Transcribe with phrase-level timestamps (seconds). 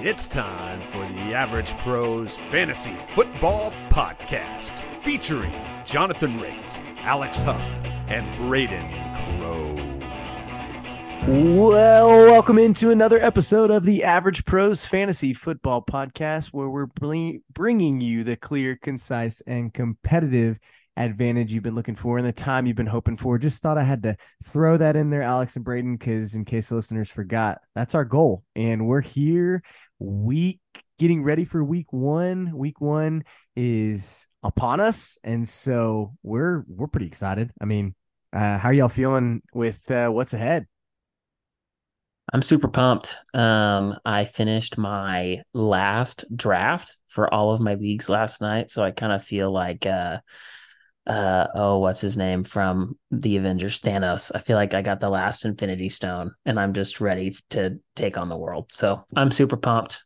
[0.00, 5.52] It's time for the Average Pros Fantasy Football Podcast featuring
[5.84, 8.88] Jonathan Raitz, Alex Huff, and Braden
[9.40, 9.74] Crow.
[11.26, 17.42] Well, welcome into another episode of the Average Pros Fantasy Football Podcast, where we're bring-
[17.52, 20.58] bringing you the clear, concise, and competitive
[20.96, 23.38] advantage you've been looking for and the time you've been hoping for.
[23.38, 26.70] Just thought I had to throw that in there, Alex and Braden, because in case
[26.70, 28.44] the listeners forgot, that's our goal.
[28.54, 29.62] And we're here
[29.98, 30.60] week
[30.98, 32.56] getting ready for week one.
[32.56, 35.18] Week one is upon us.
[35.24, 37.50] And so we're we're pretty excited.
[37.60, 37.94] I mean,
[38.32, 40.66] uh, how are y'all feeling with uh, what's ahead?
[42.32, 43.16] I'm super pumped.
[43.34, 48.90] Um, I finished my last draft for all of my leagues last night, so I
[48.90, 50.18] kind of feel like uh
[51.06, 53.80] uh oh what's his name from the avengers?
[53.80, 54.32] Thanos.
[54.34, 58.18] I feel like i got the last infinity stone and i'm just ready to take
[58.18, 58.72] on the world.
[58.72, 60.04] So i'm super pumped.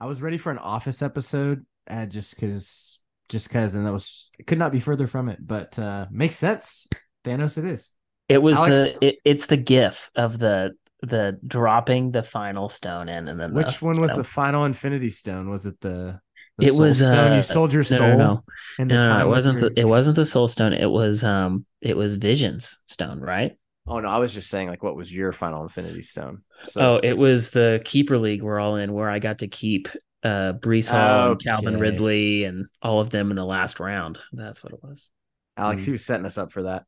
[0.00, 4.30] I was ready for an office episode uh, just because just because and that was
[4.38, 6.86] it could not be further from it but uh makes sense.
[7.24, 7.92] Thanos it is.
[8.28, 13.08] It was Alex, the it, it's the gif of the the dropping the final stone
[13.08, 15.50] in and then which the, one was you know, the final infinity stone?
[15.50, 16.20] Was it the
[16.58, 17.32] the it was stone.
[17.32, 18.08] Uh, you sold your soul.
[18.08, 18.44] No, no,
[18.78, 18.84] no.
[18.84, 19.60] no, no it wasn't.
[19.60, 19.70] Your...
[19.70, 20.72] The, it wasn't the soul stone.
[20.72, 21.66] It was um.
[21.80, 23.56] It was Vision's stone, right?
[23.86, 26.42] Oh no, I was just saying like, what was your final Infinity Stone?
[26.62, 29.88] So, oh, it was the keeper league we're all in, where I got to keep
[30.22, 31.30] uh Breece Hall okay.
[31.30, 34.18] and Calvin Ridley and all of them in the last round.
[34.32, 35.08] That's what it was.
[35.56, 35.86] Alex, mm.
[35.86, 36.84] he was setting us up for that.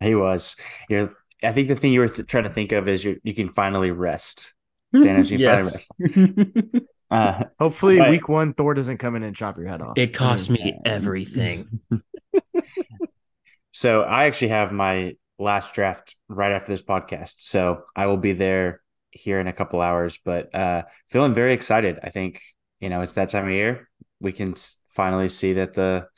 [0.00, 0.54] He was.
[0.88, 1.12] You're.
[1.42, 3.52] I think the thing you were th- trying to think of is you you can
[3.52, 4.54] finally rest.
[4.92, 5.88] Dennis, you yes.
[5.98, 6.86] finally rest.
[7.10, 9.96] Uh, Hopefully, but, week one, Thor doesn't come in and chop your head off.
[9.96, 11.80] It cost me everything.
[13.72, 18.32] so I actually have my last draft right after this podcast, so I will be
[18.32, 20.18] there here in a couple hours.
[20.22, 21.98] But uh, feeling very excited.
[22.02, 22.42] I think
[22.80, 23.88] you know it's that time of year.
[24.20, 24.54] We can
[24.88, 26.08] finally see that the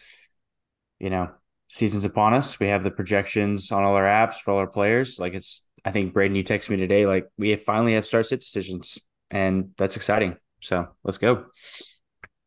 [0.98, 1.30] you know
[1.68, 2.58] season's upon us.
[2.58, 5.18] We have the projections on all our apps for all our players.
[5.20, 7.06] Like it's, I think Braden, you texted me today.
[7.06, 8.98] Like we have finally have start sit decisions,
[9.30, 10.36] and that's exciting.
[10.60, 11.46] So let's go.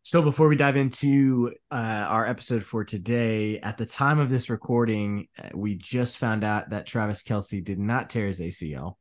[0.05, 4.49] So before we dive into uh, our episode for today, at the time of this
[4.49, 8.95] recording, uh, we just found out that Travis Kelce did not tear his ACL,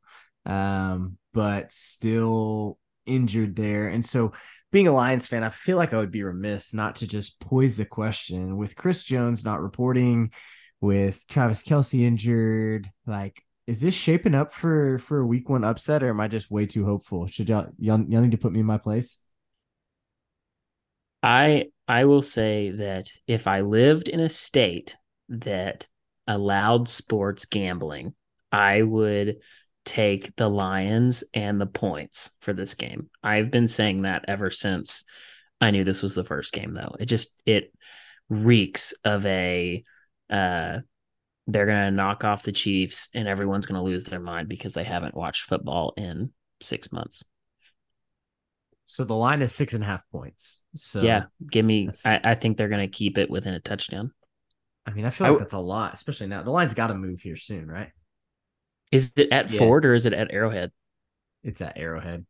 [0.45, 3.89] um, but still injured there.
[3.89, 4.31] And so,
[4.71, 7.75] being a Lions fan, I feel like I would be remiss not to just poise
[7.75, 10.31] the question with Chris Jones not reporting,
[10.79, 12.89] with Travis Kelce injured.
[13.05, 16.51] Like, is this shaping up for for a week one upset, or am I just
[16.51, 17.27] way too hopeful?
[17.27, 19.19] Should y'all y'all, y'all need to put me in my place?
[21.21, 24.97] I I will say that if I lived in a state
[25.29, 25.87] that
[26.27, 28.13] allowed sports gambling,
[28.51, 29.37] I would
[29.85, 33.09] take the Lions and the points for this game.
[33.21, 35.03] I've been saying that ever since
[35.59, 36.95] I knew this was the first game though.
[36.99, 37.73] It just it
[38.29, 39.83] reeks of a
[40.29, 40.79] uh
[41.47, 44.73] they're going to knock off the Chiefs and everyone's going to lose their mind because
[44.73, 46.31] they haven't watched football in
[46.61, 47.23] six months.
[48.85, 50.65] So the line is six and a half points.
[50.75, 51.89] So yeah, give me.
[52.05, 54.11] I, I, think they're going to keep it within a touchdown.
[54.85, 56.43] I mean, I feel like I, that's a lot, especially now.
[56.43, 57.91] The line's got to move here soon, right?
[58.91, 59.59] Is it at yeah.
[59.59, 60.71] Ford or is it at Arrowhead?
[61.43, 62.25] It's at Arrowhead.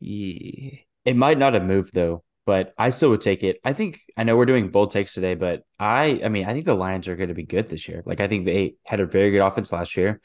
[0.00, 0.78] Yeah.
[1.04, 3.58] It might not have moved though but I still would take it.
[3.64, 6.64] I think I know we're doing bold takes today, but I I mean I think
[6.64, 8.02] the Lions are going to be good this year.
[8.04, 10.20] Like I think they had a very good offense last year.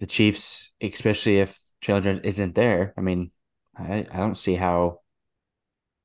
[0.00, 3.30] The Chiefs, especially if Chandler isn't there, I mean,
[3.76, 5.00] I, I don't see how.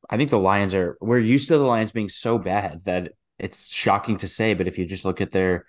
[0.10, 0.98] I think the Lions are.
[1.02, 4.54] We're used to the Lions being so bad that it's shocking to say.
[4.54, 5.66] But if you just look at their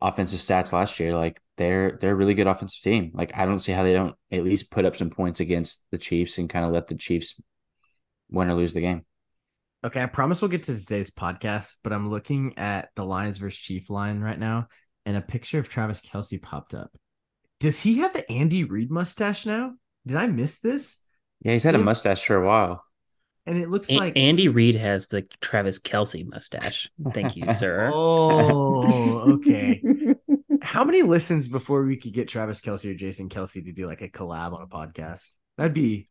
[0.00, 3.12] offensive stats last year, like they're they're a really good offensive team.
[3.14, 5.98] Like I don't see how they don't at least put up some points against the
[5.98, 7.40] Chiefs and kind of let the Chiefs
[8.30, 9.04] win or lose the game.
[9.84, 13.60] Okay, I promise we'll get to today's podcast, but I'm looking at the Lions versus
[13.60, 14.66] Chief line right now,
[15.06, 16.90] and a picture of Travis Kelce popped up.
[17.60, 19.74] Does he have the Andy Reid mustache now?
[20.06, 20.98] Did I miss this?
[21.42, 22.84] Yeah, he's had a mustache for a while.
[23.46, 26.90] And it looks a- like Andy Reid has the Travis Kelce mustache.
[27.14, 27.90] Thank you, sir.
[27.94, 29.82] oh, okay.
[30.60, 34.02] How many listens before we could get Travis Kelce or Jason Kelce to do like
[34.02, 35.38] a collab on a podcast?
[35.56, 36.08] That'd be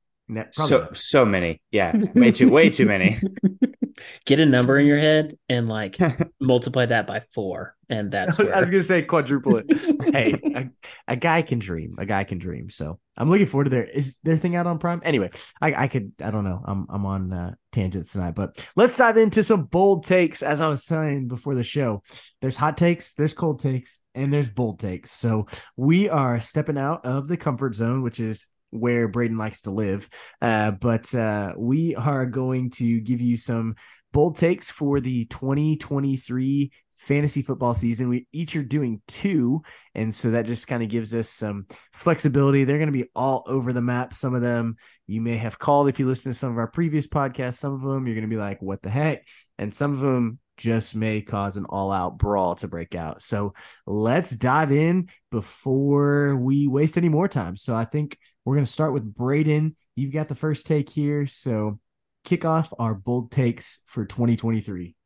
[0.51, 1.61] so so many.
[1.71, 3.17] Yeah, way too way too many.
[4.25, 5.97] Get a number in your head and like
[6.39, 8.37] multiply that by four, and that's.
[8.37, 8.55] Where...
[8.55, 10.13] I was gonna say quadruple it.
[10.13, 10.69] hey, a,
[11.13, 11.95] a, guy can dream.
[11.97, 12.69] A guy can dream.
[12.69, 15.01] So I'm looking forward to their is their thing out on Prime.
[15.03, 15.31] Anyway,
[15.61, 16.61] I I could I don't know.
[16.63, 20.43] I'm I'm on uh, tangents tonight, but let's dive into some bold takes.
[20.43, 22.03] As I was saying before the show,
[22.39, 25.09] there's hot takes, there's cold takes, and there's bold takes.
[25.09, 29.71] So we are stepping out of the comfort zone, which is where Braden likes to
[29.71, 30.09] live.
[30.41, 33.75] Uh, but uh, we are going to give you some
[34.13, 38.09] bold takes for the 2023 fantasy football season.
[38.09, 39.61] We each are doing two.
[39.95, 42.63] And so that just kind of gives us some flexibility.
[42.63, 44.13] They're going to be all over the map.
[44.13, 47.07] Some of them you may have called if you listen to some of our previous
[47.07, 47.55] podcasts.
[47.55, 49.25] Some of them you're going to be like, what the heck?
[49.57, 53.21] And some of them just may cause an all out brawl to break out.
[53.21, 53.53] So
[53.85, 57.55] let's dive in before we waste any more time.
[57.55, 59.75] So I think we're going to start with Braden.
[59.95, 61.27] You've got the first take here.
[61.27, 61.79] So
[62.23, 64.96] kick off our bold takes for 2023.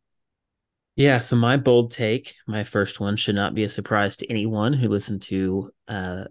[0.96, 4.74] Yeah, so my bold take, my first one, should not be a surprise to anyone
[4.74, 6.26] who listened to uh,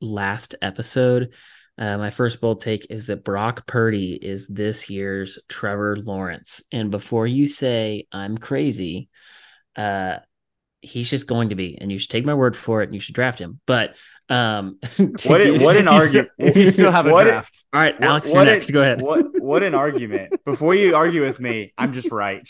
[0.00, 1.32] last episode.
[1.76, 6.62] Uh, my first bold take is that Brock Purdy is this year's Trevor Lawrence.
[6.72, 9.08] And before you say I'm crazy,
[9.74, 10.18] uh,
[10.84, 12.86] he's just going to be, and you should take my word for it.
[12.86, 13.60] And you should draft him.
[13.66, 13.94] But
[14.28, 16.30] um, what, what an argument!
[16.38, 18.70] If you still have a what draft, all right, Alex, what next.
[18.70, 19.02] Go ahead.
[19.02, 20.44] What what an argument!
[20.44, 22.46] Before you argue with me, I'm just right.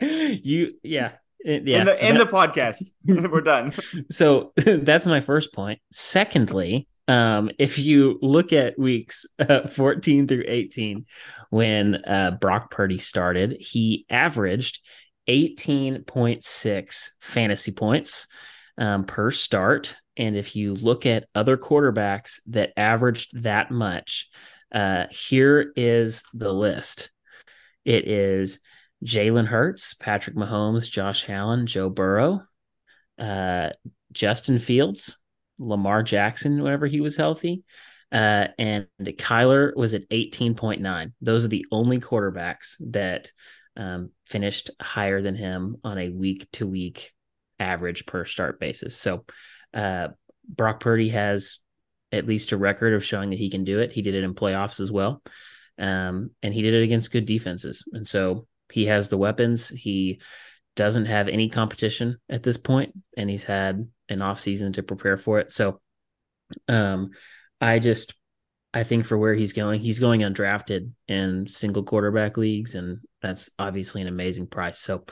[0.00, 1.12] you, yeah,
[1.44, 1.80] yeah.
[1.80, 3.72] In the, so in that- the podcast, we're done.
[4.10, 5.80] so that's my first point.
[5.92, 11.06] Secondly, um, if you look at weeks uh, 14 through 18,
[11.50, 14.80] when uh, Brock Purdy started, he averaged
[15.28, 18.26] 18.6 fantasy points
[18.78, 19.96] um, per start.
[20.16, 24.28] And if you look at other quarterbacks that averaged that much,
[24.72, 27.10] uh, here is the list.
[27.84, 28.60] It is
[29.04, 32.42] Jalen Hurts, Patrick Mahomes, Josh Allen, Joe Burrow,
[33.18, 33.70] uh,
[34.12, 35.18] Justin Fields,
[35.58, 37.64] Lamar Jackson whenever he was healthy.
[38.10, 41.12] Uh, and Kyler was at 18.9.
[41.20, 43.30] Those are the only quarterbacks that
[43.78, 47.12] um, finished higher than him on a week to week
[47.58, 48.96] average per start basis.
[48.96, 49.24] So
[49.72, 50.08] uh,
[50.48, 51.58] Brock Purdy has
[52.12, 53.92] at least a record of showing that he can do it.
[53.92, 55.22] He did it in playoffs as well.
[55.78, 57.84] Um, and he did it against good defenses.
[57.92, 59.68] And so he has the weapons.
[59.68, 60.20] He
[60.76, 65.16] doesn't have any competition at this point, and he's had an off season to prepare
[65.16, 65.52] for it.
[65.52, 65.80] So,
[66.68, 67.10] um,
[67.60, 68.14] I just
[68.72, 73.50] I think for where he's going, he's going undrafted in single quarterback leagues, and that's
[73.58, 74.78] obviously an amazing price.
[74.78, 75.04] So,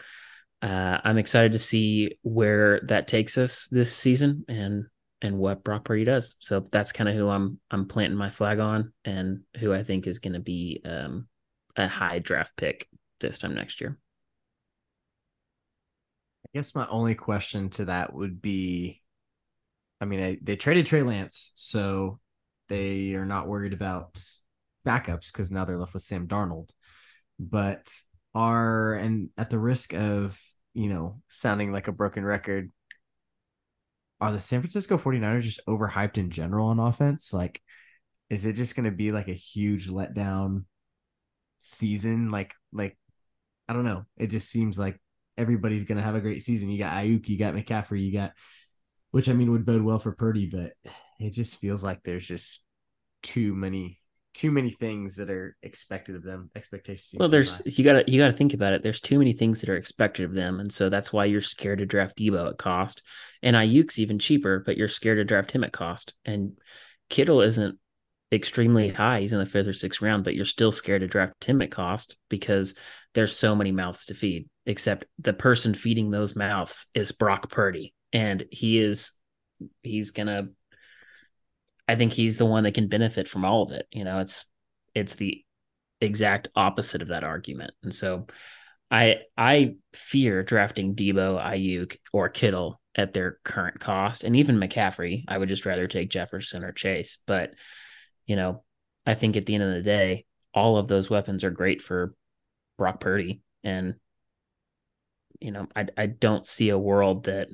[0.62, 4.86] uh, I'm excited to see where that takes us this season and
[5.22, 6.36] and what Brock Purdy does.
[6.40, 10.06] So that's kind of who I'm I'm planting my flag on, and who I think
[10.06, 11.28] is going to be um,
[11.76, 12.88] a high draft pick
[13.20, 13.98] this time next year.
[16.46, 19.02] I guess my only question to that would be
[20.00, 22.18] I mean, I, they traded Trey Lance, so
[22.68, 24.20] they are not worried about
[24.86, 26.70] backups because now they're left with Sam Darnold.
[27.38, 27.92] But
[28.34, 30.40] are, and at the risk of,
[30.74, 32.70] you know, sounding like a broken record,
[34.20, 37.34] are the San Francisco 49ers just overhyped in general on offense?
[37.34, 37.60] Like,
[38.30, 40.64] is it just going to be like a huge letdown
[41.58, 42.30] season?
[42.30, 42.98] Like, like,
[43.68, 44.04] I don't know.
[44.16, 45.00] It just seems like
[45.36, 46.70] everybody's going to have a great season.
[46.70, 48.32] You got Aiyuk, you got McCaffrey, you got,
[49.10, 50.72] which I mean would bode well for Purdy, but
[51.20, 52.64] it just feels like there's just
[53.22, 53.98] too many,
[54.36, 56.50] too many things that are expected of them.
[56.54, 57.18] Expectations.
[57.18, 58.82] Well, there's you gotta you gotta think about it.
[58.82, 61.78] There's too many things that are expected of them, and so that's why you're scared
[61.78, 63.02] to draft Deebo at cost.
[63.42, 66.14] And Aiyuk's even cheaper, but you're scared to draft him at cost.
[66.24, 66.58] And
[67.08, 67.78] Kittle isn't
[68.30, 71.44] extremely high; he's in the fifth or sixth round, but you're still scared to draft
[71.44, 72.74] him at cost because
[73.14, 74.48] there's so many mouths to feed.
[74.66, 79.12] Except the person feeding those mouths is Brock Purdy, and he is
[79.82, 80.48] he's gonna.
[81.88, 83.86] I think he's the one that can benefit from all of it.
[83.90, 84.44] You know, it's
[84.94, 85.44] it's the
[86.00, 87.72] exact opposite of that argument.
[87.82, 88.26] And so
[88.90, 94.24] I I fear drafting Deebo, Aiyuk, or Kittle at their current cost.
[94.24, 97.18] And even McCaffrey, I would just rather take Jefferson or Chase.
[97.26, 97.50] But,
[98.24, 98.64] you know,
[99.04, 100.24] I think at the end of the day,
[100.54, 102.14] all of those weapons are great for
[102.78, 103.42] Brock Purdy.
[103.62, 103.94] And,
[105.40, 107.48] you know, I I don't see a world that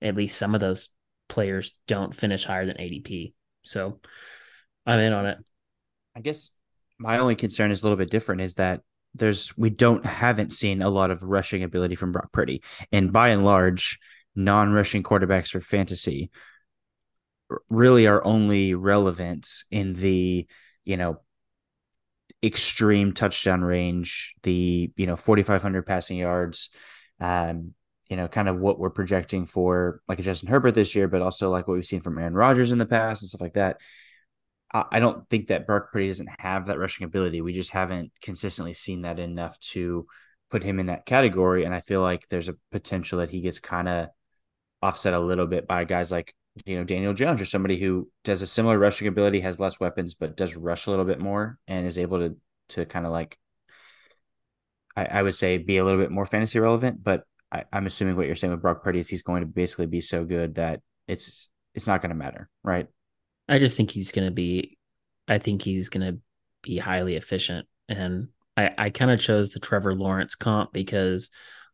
[0.00, 0.90] at least some of those
[1.28, 3.34] players don't finish higher than ADP.
[3.62, 4.00] So
[4.84, 5.38] I'm in on it.
[6.14, 6.50] I guess
[6.98, 8.80] my only concern is a little bit different is that
[9.14, 12.62] there's we don't haven't seen a lot of rushing ability from Brock Purdy.
[12.92, 13.98] And by and large,
[14.34, 16.30] non-rushing quarterbacks for fantasy
[17.68, 20.46] really are only relevant in the,
[20.84, 21.20] you know,
[22.42, 26.70] extreme touchdown range, the, you know, 4500 passing yards,
[27.20, 27.72] um,
[28.08, 31.22] you know, kind of what we're projecting for like a Justin Herbert this year, but
[31.22, 33.78] also like what we've seen from Aaron Rodgers in the past and stuff like that.
[34.72, 37.40] I I don't think that Brock Purdy doesn't have that rushing ability.
[37.40, 40.06] We just haven't consistently seen that enough to
[40.50, 41.64] put him in that category.
[41.64, 44.08] And I feel like there's a potential that he gets kind of
[44.82, 46.34] offset a little bit by guys like
[46.64, 50.14] you know Daniel Jones or somebody who does a similar rushing ability, has less weapons,
[50.14, 52.36] but does rush a little bit more and is able to
[52.70, 53.38] to kind of like
[54.96, 57.02] I, I, would say be a little bit more fantasy relevant.
[57.02, 59.86] But I, am assuming what you're saying with Brock Purdy is he's going to basically
[59.86, 62.86] be so good that it's it's not going to matter, right?
[63.48, 64.78] I just think he's going to be.
[65.28, 66.20] I think he's going to
[66.62, 71.30] be highly efficient, and I I kind of chose the Trevor Lawrence comp because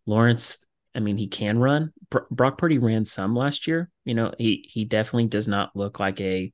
[0.07, 0.59] Lawrence
[0.95, 1.93] I mean, he can run.
[2.31, 3.91] Brock Purdy ran some last year.
[4.05, 6.52] You know, he he definitely does not look like a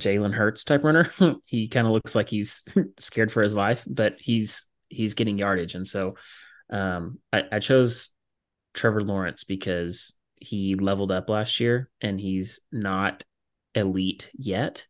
[0.00, 1.10] Jalen Hurts type runner.
[1.44, 2.64] he kind of looks like he's
[2.98, 6.14] scared for his life, but he's he's getting yardage, and so
[6.72, 8.10] um, I, I chose
[8.74, 13.24] Trevor Lawrence because he leveled up last year, and he's not
[13.74, 14.86] elite yet,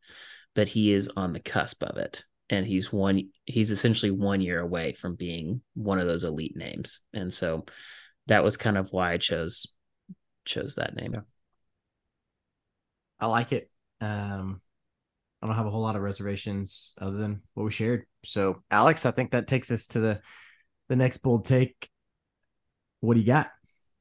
[0.54, 4.58] but he is on the cusp of it and he's one he's essentially one year
[4.58, 7.64] away from being one of those elite names and so
[8.26, 9.66] that was kind of why I chose
[10.44, 11.14] chose that name.
[11.14, 11.20] Yeah.
[13.20, 13.70] I like it.
[14.00, 14.60] Um,
[15.40, 18.04] I don't have a whole lot of reservations other than what we shared.
[18.24, 20.20] So, Alex, I think that takes us to the
[20.92, 21.88] the next bold take.
[23.00, 23.50] What do you got?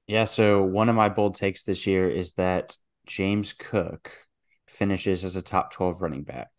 [0.07, 4.11] Yeah, so one of my bold takes this year is that James Cook
[4.67, 6.49] finishes as a top 12 running back,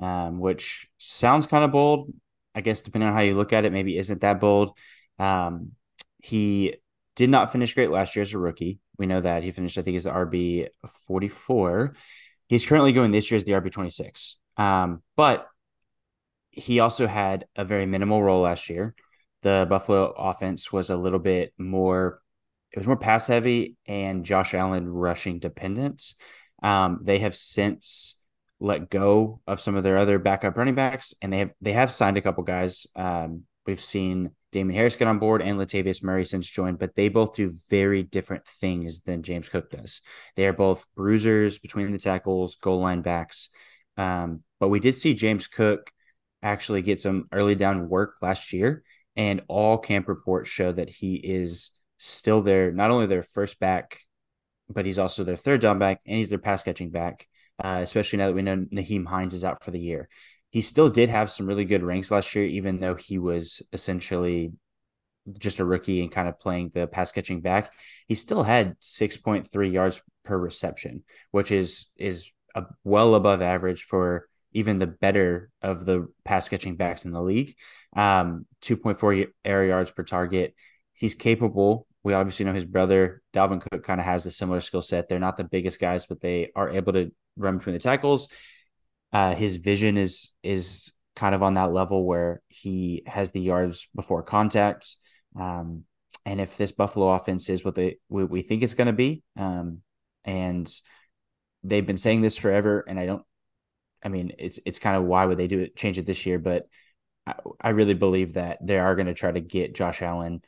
[0.00, 2.12] um, which sounds kind of bold.
[2.54, 4.78] I guess depending on how you look at it, maybe isn't that bold.
[5.18, 5.72] Um,
[6.22, 6.76] he
[7.16, 8.78] did not finish great last year as a rookie.
[8.96, 10.68] We know that he finished, I think, as the RB
[11.08, 11.96] 44.
[12.48, 14.36] He's currently going this year as the RB 26.
[14.56, 15.48] Um, but
[16.50, 18.94] he also had a very minimal role last year.
[19.42, 22.20] The Buffalo offense was a little bit more,
[22.72, 26.14] it was more pass heavy and Josh Allen rushing dependence.
[26.62, 28.18] Um, they have since
[28.60, 31.92] let go of some of their other backup running backs, and they have they have
[31.92, 32.86] signed a couple guys.
[32.96, 37.08] Um, we've seen Damien Harris get on board and Latavius Murray since joined, but they
[37.08, 40.00] both do very different things than James Cook does.
[40.36, 43.50] They are both bruisers between the tackles, goal line backs.
[43.96, 45.90] Um, but we did see James Cook
[46.42, 48.82] actually get some early down work last year,
[49.18, 53.98] and all camp reports show that he is still there, not only their first back,
[54.70, 57.28] but he's also their third down back, and he's their pass catching back.
[57.62, 60.08] Uh, especially now that we know Nyheim Hines is out for the year
[60.50, 64.52] he still did have some really good ranks last year, even though he was essentially
[65.38, 67.70] just a rookie and kind of playing the pass catching back.
[68.06, 74.28] He still had 6.3 yards per reception, which is is a well above average for
[74.52, 77.54] even the better of the pass catching backs in the league.
[77.96, 80.54] Um, 2.4 air yards per target.
[80.94, 81.86] He's capable.
[82.02, 85.08] We obviously know his brother Dalvin Cook kind of has a similar skill set.
[85.08, 88.28] They're not the biggest guys, but they are able to run between the tackles.
[89.12, 93.88] Uh, his vision is is kind of on that level where he has the yards
[93.94, 94.96] before contact.
[95.38, 95.84] Um,
[96.24, 99.22] and if this Buffalo offense is what they we, we think it's going to be,
[99.36, 99.82] um,
[100.24, 100.70] and
[101.64, 103.22] they've been saying this forever, and I don't,
[104.02, 106.38] I mean, it's it's kind of why would they do it change it this year?
[106.38, 106.66] But
[107.26, 110.42] I, I really believe that they are going to try to get Josh Allen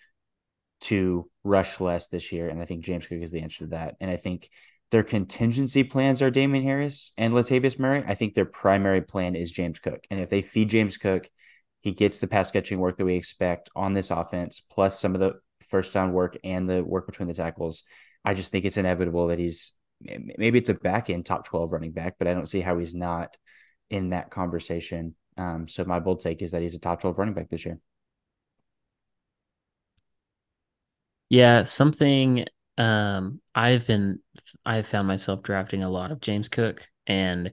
[0.82, 3.96] to rush less this year, and I think James Cook is the answer to that.
[4.00, 4.48] And I think
[4.90, 8.04] their contingency plans are Damien Harris and Latavius Murray.
[8.06, 10.04] I think their primary plan is James Cook.
[10.10, 11.28] And if they feed James Cook,
[11.80, 15.20] he gets the pass catching work that we expect on this offense, plus some of
[15.20, 15.34] the
[15.68, 17.84] first down work and the work between the tackles.
[18.24, 21.92] I just think it's inevitable that he's maybe it's a back end top 12 running
[21.92, 23.36] back, but I don't see how he's not
[23.90, 25.14] in that conversation.
[25.36, 27.78] Um, so my bold take is that he's a top 12 running back this year.
[31.28, 32.44] Yeah, something
[32.76, 34.20] um, I've been
[34.64, 37.52] I've found myself drafting a lot of James Cook and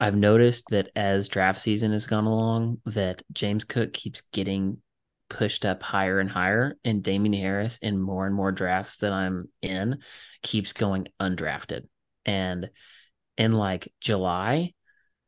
[0.00, 4.78] I've noticed that as draft season has gone along that James Cook keeps getting
[5.32, 9.48] pushed up higher and higher and Damien Harris in more and more drafts that I'm
[9.62, 9.98] in
[10.42, 11.88] keeps going undrafted.
[12.26, 12.70] And
[13.38, 14.74] in like July,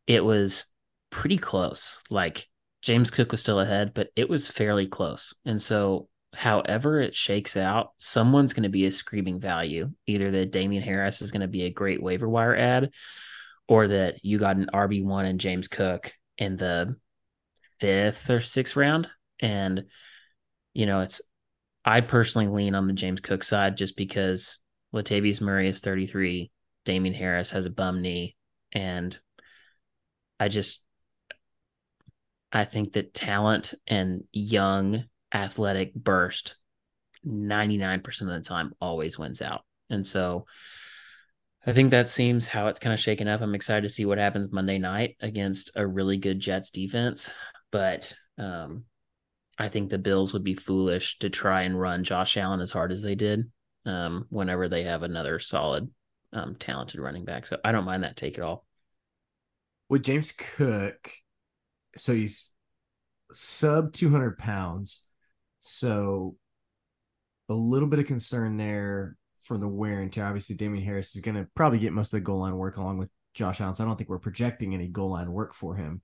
[0.07, 0.67] it was
[1.11, 1.97] pretty close.
[2.11, 2.47] Like
[2.83, 5.35] James Cook was still ahead, but it was fairly close.
[5.47, 9.91] And so however it shakes out, someone's going to be a screaming value.
[10.07, 12.91] Either that Damien Harris is going to be a great waiver wire ad,
[13.69, 16.97] or that you got an RB1 and James Cook in the
[17.81, 19.09] fifth or sixth round.
[19.45, 19.85] And,
[20.73, 21.21] you know, it's,
[21.85, 24.59] I personally lean on the James Cook side just because
[24.95, 26.51] Latavius Murray is 33,
[26.87, 28.37] Damien Harris has a bum knee,
[28.73, 29.19] and
[30.41, 30.83] I just,
[32.51, 36.57] I think that talent and young athletic burst
[37.27, 39.63] 99% of the time always wins out.
[39.91, 40.47] And so
[41.67, 43.43] I think that seems how it's kind of shaken up.
[43.43, 47.31] I'm excited to see what happens Monday night against a really good Jets defense.
[47.71, 48.85] But um,
[49.59, 52.93] I think the Bills would be foolish to try and run Josh Allen as hard
[52.93, 53.51] as they did
[53.87, 55.89] um, whenever they have another solid
[56.33, 57.47] um, talented running back.
[57.47, 58.67] So I don't mind that take at all.
[59.89, 61.11] With James Cook,
[61.97, 62.53] so he's
[63.33, 65.05] sub 200 pounds.
[65.61, 66.37] So
[67.49, 70.27] a little bit of concern there for the wear and tear.
[70.27, 72.99] Obviously, Damien Harris is going to probably get most of the goal line work along
[72.99, 73.75] with Josh Allen.
[73.75, 76.03] So I don't think we're projecting any goal line work for him.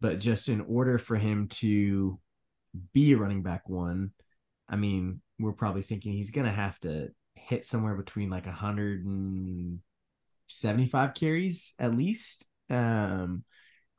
[0.00, 2.18] But just in order for him to
[2.92, 4.12] be a running back one,
[4.68, 11.14] I mean, we're probably thinking he's going to have to hit somewhere between like 175
[11.14, 12.46] carries at least.
[12.68, 13.44] Um,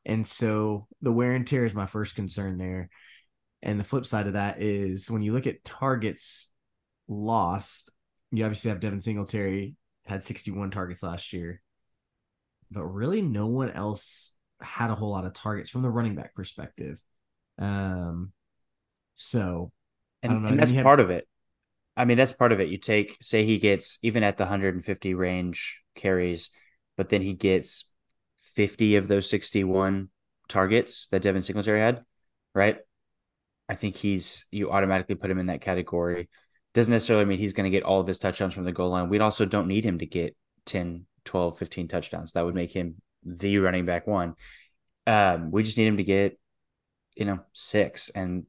[0.04, 2.90] and so the wear and tear is my first concern there.
[3.62, 6.52] And the flip side of that is when you look at targets
[7.06, 7.92] lost,
[8.32, 9.76] you obviously have Devin Singletary
[10.06, 11.60] had 61 targets last year,
[12.70, 16.34] but really no one else had a whole lot of targets from the running back
[16.34, 17.02] perspective.
[17.58, 18.32] Um,
[19.14, 19.72] so
[20.22, 21.26] and, and that's have, part of it.
[21.96, 22.68] I mean, that's part of it.
[22.68, 26.50] You take, say, he gets even at the 150 range carries,
[26.96, 27.90] but then he gets
[28.40, 30.08] 50 of those 61
[30.48, 32.02] targets that Devin Singletary had,
[32.54, 32.78] right?
[33.68, 36.28] I think he's, you automatically put him in that category.
[36.74, 39.08] Doesn't necessarily mean he's going to get all of his touchdowns from the goal line.
[39.08, 42.32] We also don't need him to get 10, 12, 15 touchdowns.
[42.32, 44.34] That would make him the running back one.
[45.06, 46.38] Um, we just need him to get,
[47.14, 48.44] you know, six, and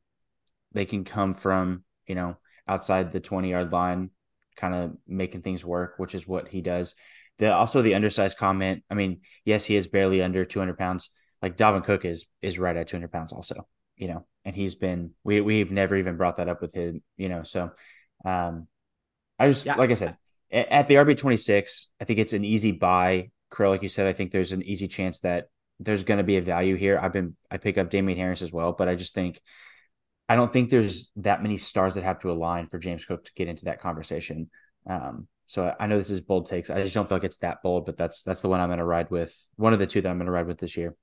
[0.73, 2.37] they can come from, you know,
[2.67, 4.09] outside the 20 yard line,
[4.55, 6.95] kind of making things work, which is what he does.
[7.39, 8.83] The also the undersized comment.
[8.89, 11.09] I mean, yes, he is barely under 200 pounds.
[11.41, 15.11] Like Dalvin Cook is is right at 200 pounds also, you know, and he's been
[15.23, 17.43] we we've never even brought that up with him, you know.
[17.43, 17.71] So
[18.23, 18.67] um
[19.39, 19.75] I just yeah.
[19.75, 20.17] like I said,
[20.51, 23.31] at the RB 26, I think it's an easy buy.
[23.49, 25.47] Crow, like you said, I think there's an easy chance that
[25.79, 26.99] there's going to be a value here.
[26.99, 29.41] I've been I pick up Damien Harris as well, but I just think
[30.29, 33.31] I don't think there's that many stars that have to align for James Cook to
[33.35, 34.49] get into that conversation.
[34.87, 36.69] Um, so I know this is bold takes.
[36.69, 38.79] I just don't feel like it's that bold, but that's that's the one I'm going
[38.79, 39.35] to ride with.
[39.57, 40.95] One of the two that I'm going to ride with this year.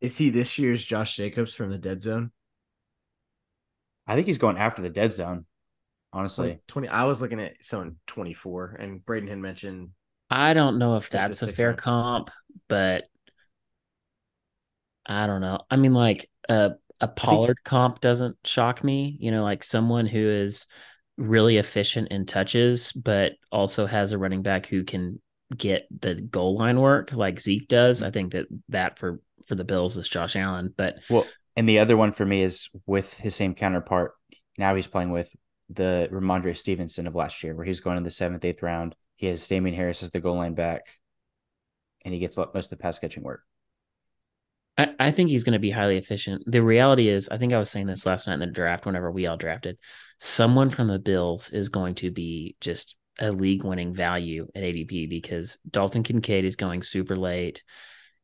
[0.00, 2.30] Is he this year's Josh Jacobs from the dead zone?
[4.06, 5.46] I think he's going after the dead zone.
[6.12, 6.88] Honestly, 20.
[6.88, 9.90] I was looking at someone 24, and Braden had mentioned.
[10.28, 12.30] I don't know if that's a fair comp,
[12.68, 13.04] but
[15.06, 15.60] I don't know.
[15.70, 16.70] I mean, like uh,
[17.02, 17.64] a Pollard think...
[17.64, 19.16] comp doesn't shock me.
[19.20, 20.66] You know, like someone who is
[21.18, 25.20] really efficient in touches, but also has a running back who can
[25.54, 28.02] get the goal line work like Zeke does.
[28.02, 30.72] I think that that for for the Bills is Josh Allen.
[30.76, 34.12] But well, and the other one for me is with his same counterpart.
[34.56, 35.34] Now he's playing with
[35.68, 38.94] the Rhamondre Stevenson of last year, where he's going in the seventh, eighth round.
[39.16, 40.86] He has Damien Harris as the goal line back,
[42.04, 43.42] and he gets most of the pass catching work.
[44.78, 46.44] I, I think he's going to be highly efficient.
[46.46, 49.10] The reality is, I think I was saying this last night in the draft, whenever
[49.10, 49.78] we all drafted,
[50.18, 55.08] someone from the Bills is going to be just a league winning value at ADP
[55.08, 57.62] because Dalton Kincaid is going super late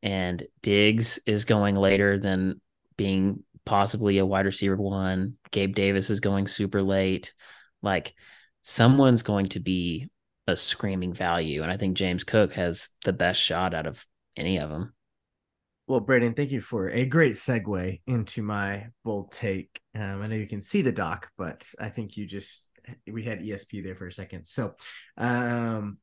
[0.01, 2.61] and Diggs is going later than
[2.97, 5.37] being possibly a wide receiver one.
[5.51, 7.33] Gabe Davis is going super late.
[7.81, 8.13] Like
[8.61, 10.09] someone's going to be
[10.47, 11.61] a screaming value.
[11.61, 14.93] And I think James Cook has the best shot out of any of them.
[15.89, 19.81] Well, Braden, thank you for a great segue into my bold take.
[19.95, 22.77] Um, I know you can see the doc, but I think you just
[23.11, 24.45] we had ESP there for a second.
[24.45, 24.75] So,
[25.17, 25.97] um,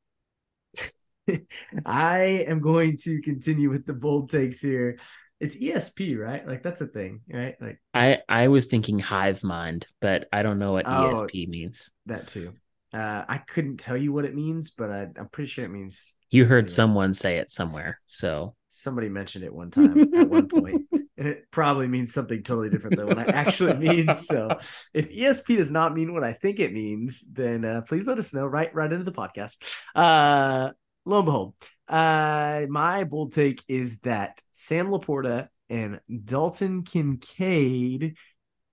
[1.86, 4.98] I am going to continue with the bold takes here.
[5.38, 6.44] It's ESP, right?
[6.44, 7.54] Like that's a thing, right?
[7.60, 11.92] Like I I was thinking hive mind, but I don't know what oh, ESP means.
[12.06, 12.54] That too.
[12.92, 16.16] Uh, I couldn't tell you what it means, but I, am pretty sure it means.
[16.28, 16.74] You heard anyway.
[16.74, 21.50] someone say it somewhere, so somebody mentioned it one time at one point, and it
[21.50, 24.26] probably means something totally different than what it actually means.
[24.26, 24.48] So,
[24.92, 28.34] if ESP does not mean what I think it means, then uh, please let us
[28.34, 29.74] know right right into the podcast.
[29.94, 30.70] Uh,
[31.04, 31.56] lo and behold,
[31.88, 38.16] uh, my bold take is that Sam LaPorta and Dalton Kincaid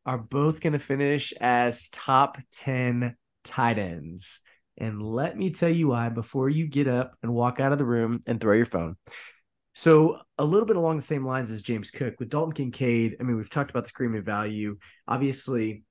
[0.06, 4.42] are both going to finish as top ten tight ends.
[4.78, 7.86] And let me tell you why before you get up and walk out of the
[7.86, 8.96] room and throw your phone.
[9.74, 13.18] So, a little bit along the same lines as James Cook with Dalton Kincaid.
[13.20, 14.78] I mean, we've talked about the screaming value.
[15.08, 15.84] Obviously,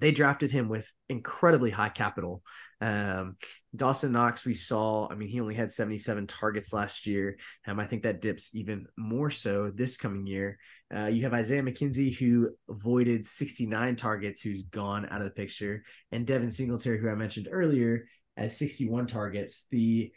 [0.00, 2.42] they drafted him with incredibly high capital.
[2.80, 3.36] Um,
[3.76, 7.36] Dawson Knox, we saw, I mean, he only had 77 targets last year.
[7.66, 10.58] Um, I think that dips even more so this coming year.
[10.94, 15.84] Uh, you have Isaiah McKenzie, who avoided 69 targets, who's gone out of the picture,
[16.10, 19.66] and Devin Singletary, who I mentioned earlier, as 61 targets.
[19.70, 20.12] The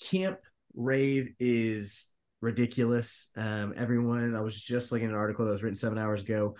[0.00, 0.38] camp
[0.76, 3.30] rave is ridiculous.
[3.36, 6.54] Um, everyone, I was just looking at an article that was written seven hours ago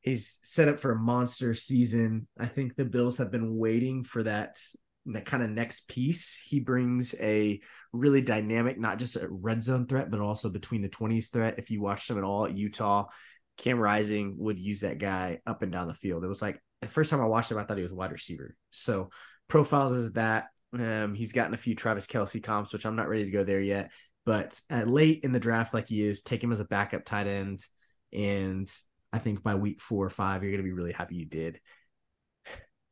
[0.00, 2.26] he's set up for a monster season.
[2.38, 4.58] I think the Bills have been waiting for that
[5.06, 6.36] that kind of next piece.
[6.36, 7.60] He brings a
[7.92, 11.58] really dynamic, not just a red zone threat, but also between the 20s threat.
[11.58, 13.06] If you watched him at all at Utah,
[13.56, 16.24] Cam Rising would use that guy up and down the field.
[16.24, 18.54] It was like the first time I watched him, I thought he was wide receiver.
[18.70, 19.08] So
[19.48, 20.48] profiles is that.
[20.72, 23.60] Um, he's gotten a few Travis Kelce comps, which I'm not ready to go there
[23.60, 23.92] yet.
[24.26, 27.26] But at late in the draft, like he is, take him as a backup tight
[27.26, 27.60] end.
[28.12, 28.66] And
[29.12, 31.60] I think by week four or five, you're going to be really happy you did.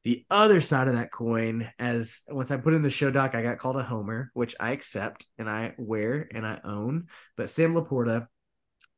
[0.05, 3.43] The other side of that coin, as once I put in the show doc, I
[3.43, 7.09] got called a homer, which I accept and I wear and I own.
[7.37, 8.29] But Sam Laporta,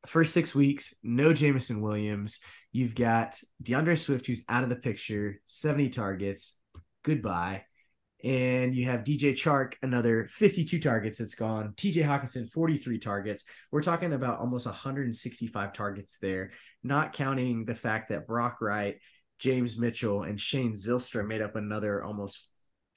[0.05, 2.39] first six weeks, no Jameson Williams.
[2.71, 6.59] You've got D'Andre Swift, who's out of the picture, 70 targets.
[7.03, 7.63] Goodbye.
[8.23, 11.19] And you have DJ Chark, another 52 targets.
[11.19, 11.73] that's gone.
[11.77, 13.45] TJ Hockenson, 43 targets.
[13.71, 16.51] We're talking about almost 165 targets there,
[16.83, 18.97] not counting the fact that Brock Wright,
[19.39, 22.45] James Mitchell, and Shane Zylstra made up another almost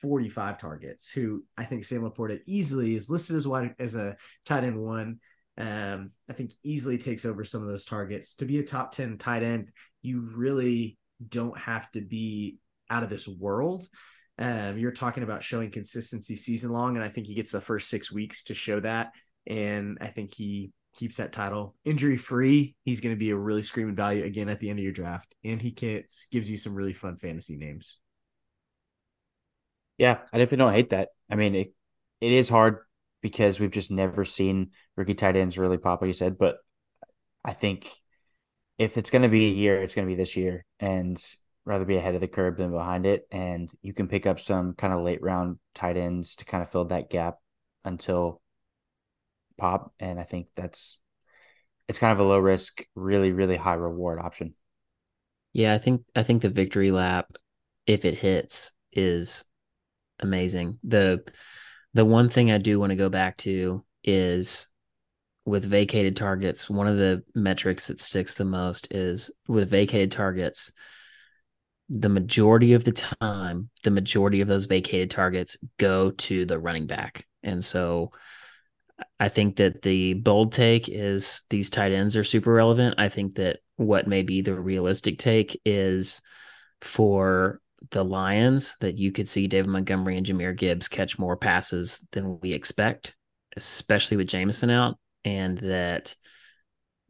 [0.00, 4.64] 45 targets, who I think Sam Laporta easily is listed as wide as a tight
[4.64, 5.20] end one.
[5.56, 8.34] Um, I think easily takes over some of those targets.
[8.36, 12.58] To be a top 10 tight end, you really don't have to be
[12.90, 13.86] out of this world.
[14.38, 17.88] Um, you're talking about showing consistency season long, and I think he gets the first
[17.88, 19.12] six weeks to show that.
[19.46, 22.74] And I think he keeps that title injury free.
[22.84, 25.34] He's going to be a really screaming value again at the end of your draft,
[25.44, 27.98] and he gets, gives you some really fun fantasy names.
[29.98, 31.08] Yeah, I definitely don't hate that.
[31.30, 31.74] I mean, it
[32.20, 32.78] it is hard
[33.20, 36.38] because we've just never seen rookie tight ends really pop, like you said.
[36.38, 36.56] But
[37.44, 37.88] I think
[38.78, 41.22] if it's going to be a year, it's going to be this year, and
[41.64, 43.26] rather be ahead of the curve than behind it.
[43.30, 46.70] And you can pick up some kind of late round tight ends to kind of
[46.70, 47.38] fill that gap
[47.84, 48.40] until
[49.58, 49.92] pop.
[50.00, 50.98] And I think that's
[51.88, 54.54] it's kind of a low risk, really, really high reward option.
[55.52, 57.26] Yeah, I think I think the victory lap,
[57.86, 59.44] if it hits, is
[60.20, 60.78] amazing.
[60.84, 61.22] The
[61.94, 64.68] the one thing I do want to go back to is
[65.44, 70.72] with vacated targets, one of the metrics that sticks the most is with vacated targets,
[71.88, 76.86] the majority of the time, the majority of those vacated targets go to the running
[76.86, 77.26] back.
[77.42, 78.12] And so
[79.18, 82.94] I think that the bold take is these tight ends are super relevant.
[82.98, 86.20] I think that what may be the realistic take is
[86.80, 91.98] for the Lions that you could see David Montgomery and Jahmyr Gibbs catch more passes
[92.12, 93.16] than we expect,
[93.56, 96.14] especially with Jameson out, and that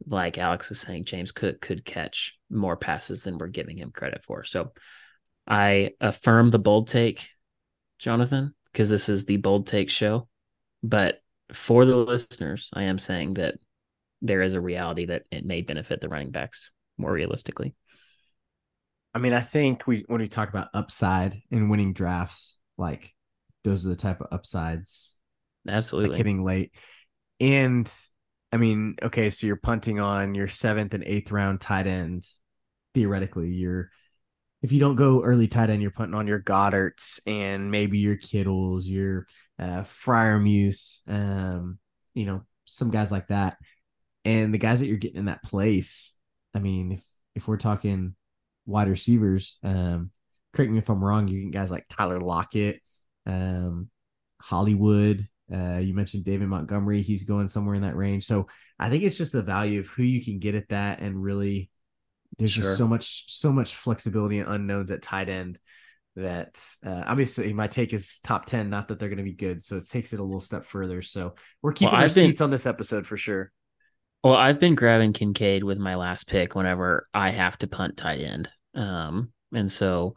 [0.07, 4.23] like Alex was saying, James Cook could catch more passes than we're giving him credit
[4.23, 4.43] for.
[4.43, 4.73] So
[5.47, 7.27] I affirm the bold take,
[7.99, 10.27] Jonathan, because this is the bold take show.
[10.81, 13.55] But for the listeners, I am saying that
[14.21, 17.75] there is a reality that it may benefit the running backs more realistically.
[19.13, 23.13] I mean, I think we when we talk about upside in winning drafts, like
[23.63, 25.17] those are the type of upsides.
[25.67, 26.09] Absolutely.
[26.09, 26.73] Like hitting late.
[27.39, 27.91] And
[28.53, 32.23] I mean, okay, so you're punting on your seventh and eighth round tight end.
[32.93, 33.89] Theoretically, you're
[34.61, 38.15] if you don't go early tight end, you're punting on your Goederts and maybe your
[38.15, 39.25] Kittles, your
[39.57, 41.79] uh, Freiermuth, um,
[42.13, 43.57] you know, some guys like that.
[44.23, 46.13] And the guys that you're getting in that place,
[46.53, 48.15] I mean, if if we're talking
[48.67, 50.11] wide receivers, um,
[50.53, 52.81] correct me if I'm wrong, you get guys like Tyler Lockett,
[53.25, 53.89] um,
[54.39, 58.25] Hollywood, uh, you mentioned David Montgomery; he's going somewhere in that range.
[58.25, 58.47] So
[58.79, 61.69] I think it's just the value of who you can get at that, and really,
[62.37, 62.63] there's sure.
[62.63, 65.59] just so much, so much flexibility and unknowns at tight end
[66.15, 69.63] that uh, obviously my take is top 10 not that they're going to be good.
[69.63, 71.01] So it takes it a little step further.
[71.01, 73.51] So we're keeping well, our been, seats on this episode for sure.
[74.23, 78.21] Well i've been grabbing kincaid with my last pick whenever i have to punt tight
[78.21, 78.49] end.
[78.75, 80.15] Um, and so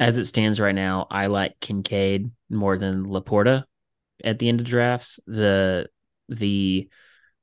[0.00, 3.64] as it stands right now i like kincaid more than laporta
[4.24, 5.20] at the end of drafts.
[5.26, 5.88] The
[6.28, 6.88] the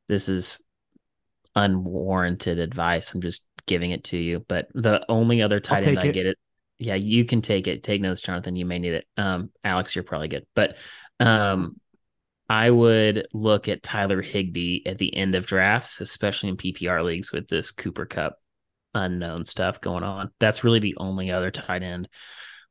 [0.07, 0.61] this is
[1.55, 3.13] unwarranted advice.
[3.13, 4.45] I'm just giving it to you.
[4.47, 6.13] But the only other tight end I it.
[6.13, 6.37] get it.
[6.77, 7.83] Yeah, you can take it.
[7.83, 8.55] Take notes, Jonathan.
[8.55, 9.05] You may need it.
[9.17, 10.45] Um, Alex, you're probably good.
[10.55, 10.77] But
[11.19, 11.75] um,
[12.47, 17.31] I would look at Tyler Higbee at the end of drafts, especially in PPR leagues
[17.31, 18.37] with this Cooper Kupp
[18.93, 20.31] unknown stuff going on.
[20.39, 22.09] That's really the only other tight end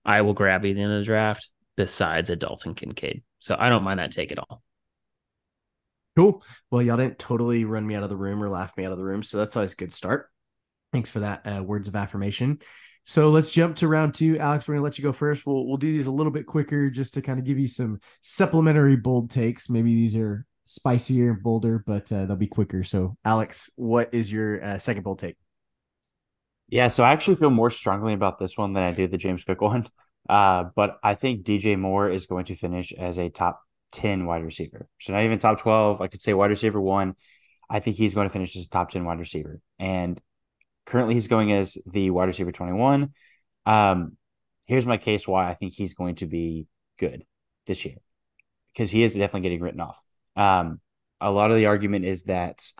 [0.05, 3.23] I will grab at the end of the draft besides a Dalton Kincaid.
[3.41, 4.63] So I don't mind that take at all.
[6.17, 6.43] Cool.
[6.71, 8.99] Well, y'all didn't totally run me out of the room or laugh me out of
[8.99, 9.23] the room.
[9.23, 10.29] So that's always a good start.
[10.93, 12.59] Thanks for that uh, words of affirmation.
[13.05, 14.39] So let's jump to round two.
[14.39, 15.47] Alex, we're gonna let you go first.
[15.47, 18.01] We'll we'll do these a little bit quicker just to kind of give you some
[18.21, 19.71] supplementary bold takes.
[19.71, 22.83] Maybe these are spicier and bolder, but uh, they'll be quicker.
[22.83, 25.37] So, Alex, what is your uh, second bold take?
[26.69, 29.45] Yeah, so I actually feel more strongly about this one than I do the James
[29.45, 29.89] Cook one.
[30.29, 33.63] Uh, but I think DJ Moore is going to finish as a top
[33.93, 34.89] 10 wide receiver.
[35.01, 36.01] So not even top 12.
[36.01, 37.15] I could say wide receiver one.
[37.71, 39.61] I think he's going to finish as a top 10 wide receiver.
[39.79, 40.21] And
[40.87, 43.13] currently he's going as the wide receiver 21.
[43.67, 44.17] Um,
[44.67, 46.67] here's my case why I think he's going to be
[46.99, 47.25] good
[47.67, 47.97] this year
[48.73, 50.03] because he is definitely getting written off.
[50.37, 50.81] Um,
[51.21, 52.71] a lot of the argument is that,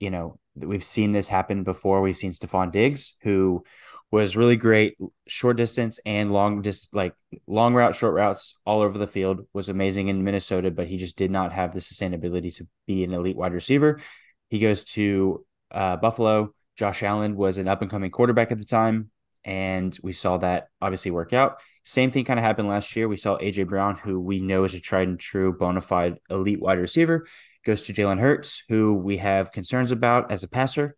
[0.00, 2.00] you know, we've seen this happen before.
[2.00, 3.64] We've seen Stefon Diggs, who
[4.10, 7.14] was really great short distance and long just like
[7.46, 11.16] long route, short routes all over the field, was amazing in Minnesota, but he just
[11.16, 14.00] did not have the sustainability to be an elite wide receiver.
[14.48, 16.54] He goes to uh, Buffalo.
[16.76, 19.10] Josh Allen was an up and coming quarterback at the time,
[19.44, 21.58] and we saw that obviously work out.
[21.84, 23.08] Same thing kind of happened last year.
[23.08, 26.60] We saw AJ Brown, who we know is a tried and true bona fide elite
[26.60, 27.26] wide receiver,
[27.64, 30.96] goes to Jalen Hurts, who we have concerns about as a passer.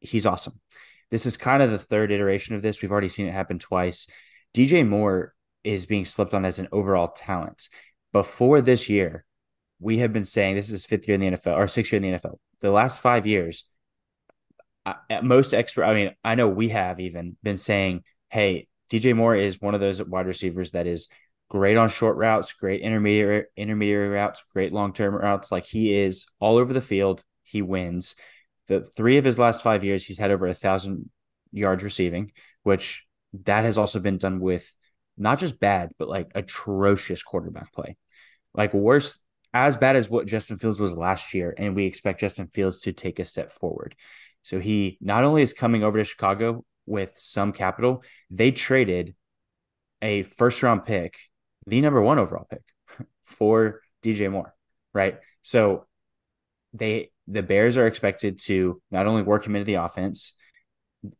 [0.00, 0.60] He's awesome.
[1.10, 2.80] This is kind of the third iteration of this.
[2.80, 4.06] We've already seen it happen twice.
[4.54, 7.68] DJ Moore is being slept on as an overall talent.
[8.12, 9.24] Before this year,
[9.80, 12.02] we have been saying this is his fifth year in the NFL or sixth year
[12.02, 12.38] in the NFL.
[12.60, 13.64] The last five years,
[15.22, 19.60] most expert, I mean, I know we have even been saying, hey, DJ Moore is
[19.60, 21.08] one of those wide receivers that is
[21.48, 25.50] great on short routes, great intermediate intermediary routes, great long term routes.
[25.50, 27.24] Like he is all over the field.
[27.42, 28.14] He wins.
[28.68, 31.10] The three of his last five years, he's had over a thousand
[31.52, 33.04] yards receiving, which
[33.44, 34.72] that has also been done with
[35.16, 37.96] not just bad, but like atrocious quarterback play.
[38.54, 39.18] Like worse,
[39.52, 41.54] as bad as what Justin Fields was last year.
[41.56, 43.94] And we expect Justin Fields to take a step forward.
[44.42, 49.14] So he not only is coming over to Chicago with some capital, they traded
[50.02, 51.16] a first round pick,
[51.66, 52.62] the number one overall pick
[53.22, 54.54] for DJ Moore,
[54.92, 55.18] right?
[55.42, 55.86] So
[56.72, 60.34] they the Bears are expected to not only work him into the offense,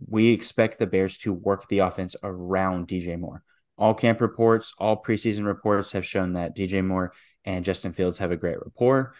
[0.06, 3.42] we expect the Bears to work the offense around DJ Moore.
[3.76, 7.12] All camp reports, all preseason reports have shown that DJ Moore
[7.44, 9.14] and Justin Fields have a great rapport.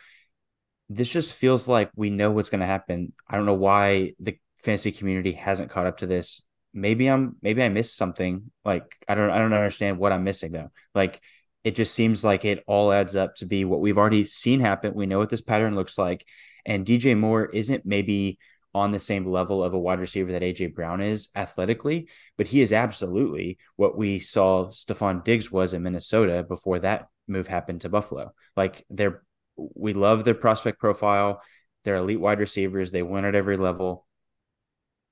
[0.88, 3.12] This just feels like we know what's going to happen.
[3.28, 6.42] I don't know why the fantasy community hasn't caught up to this.
[6.72, 8.50] Maybe I'm maybe I missed something.
[8.64, 10.70] Like I don't I don't understand what I'm missing though.
[10.94, 11.20] Like
[11.62, 14.94] it just seems like it all adds up to be what we've already seen happen.
[14.94, 16.26] We know what this pattern looks like.
[16.66, 18.38] And DJ Moore isn't maybe
[18.74, 22.61] on the same level of a wide receiver that AJ Brown is athletically, but he
[22.61, 27.88] is absolutely what we saw Stefon Diggs was in Minnesota before that move happened to
[27.88, 28.33] Buffalo.
[28.57, 29.22] Like they're
[29.57, 31.40] we love their prospect profile.
[31.85, 32.90] They're elite wide receivers.
[32.90, 34.07] They win at every level.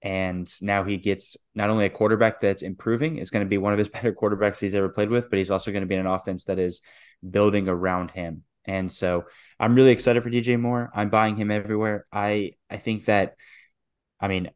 [0.03, 3.73] And now he gets not only a quarterback that's improving, it's going to be one
[3.73, 6.01] of his better quarterbacks he's ever played with, but he's also going to be in
[6.01, 6.81] an offense that is
[7.29, 8.43] building around him.
[8.64, 9.25] And so
[9.59, 10.90] I'm really excited for DJ Moore.
[10.94, 12.07] I'm buying him everywhere.
[12.12, 13.37] I I think that
[14.20, 14.51] I mean,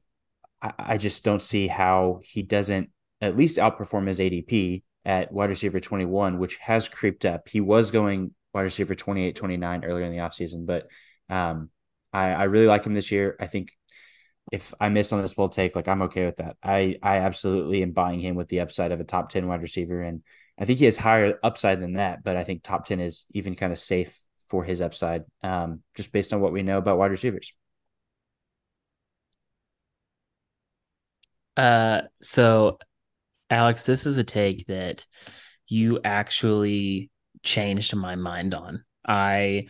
[0.62, 2.90] I, I just don't see how he doesn't
[3.20, 7.48] at least outperform his ADP at wide receiver 21, which has creeped up.
[7.48, 10.88] He was going wide receiver 28, 29 earlier in the offseason, but
[11.28, 11.70] um,
[12.12, 13.36] I, I really like him this year.
[13.40, 13.72] I think
[14.52, 16.56] if I miss on this bold take, like I'm okay with that.
[16.62, 20.02] I I absolutely am buying him with the upside of a top 10 wide receiver.
[20.02, 20.22] And
[20.58, 23.54] I think he has higher upside than that, but I think top 10 is even
[23.54, 27.10] kind of safe for his upside, um, just based on what we know about wide
[27.10, 27.52] receivers.
[31.56, 32.78] Uh, so
[33.50, 35.06] Alex, this is a take that
[35.68, 37.10] you actually
[37.42, 38.84] changed my mind on.
[39.06, 39.66] I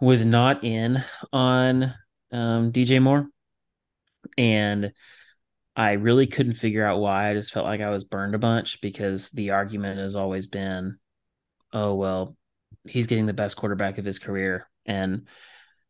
[0.00, 1.02] was not in
[1.32, 1.94] on
[2.30, 3.26] um, DJ Moore,
[4.36, 4.92] and
[5.74, 7.30] I really couldn't figure out why.
[7.30, 10.98] I just felt like I was burned a bunch because the argument has always been,
[11.72, 12.36] oh, well,
[12.84, 14.68] he's getting the best quarterback of his career.
[14.84, 15.26] And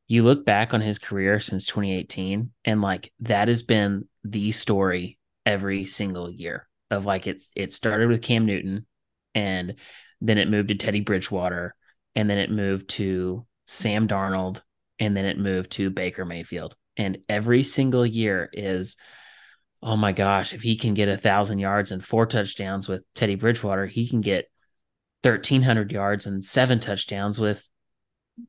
[0.07, 5.18] you look back on his career since 2018, and like that has been the story
[5.45, 8.87] every single year of like it, it started with Cam Newton
[9.35, 9.75] and
[10.21, 11.75] then it moved to Teddy Bridgewater
[12.14, 14.62] and then it moved to Sam Darnold
[15.01, 16.77] and then it moved to Baker Mayfield.
[16.97, 18.97] And every single year is,
[19.83, 23.35] oh my gosh, if he can get a thousand yards and four touchdowns with Teddy
[23.35, 24.47] Bridgewater, he can get
[25.23, 27.68] thirteen hundred yards and seven touchdowns with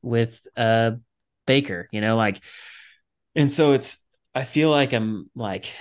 [0.02, 0.92] with uh
[1.46, 2.42] Baker, you know, like
[3.36, 4.04] and so it's
[4.36, 5.76] I feel like I'm like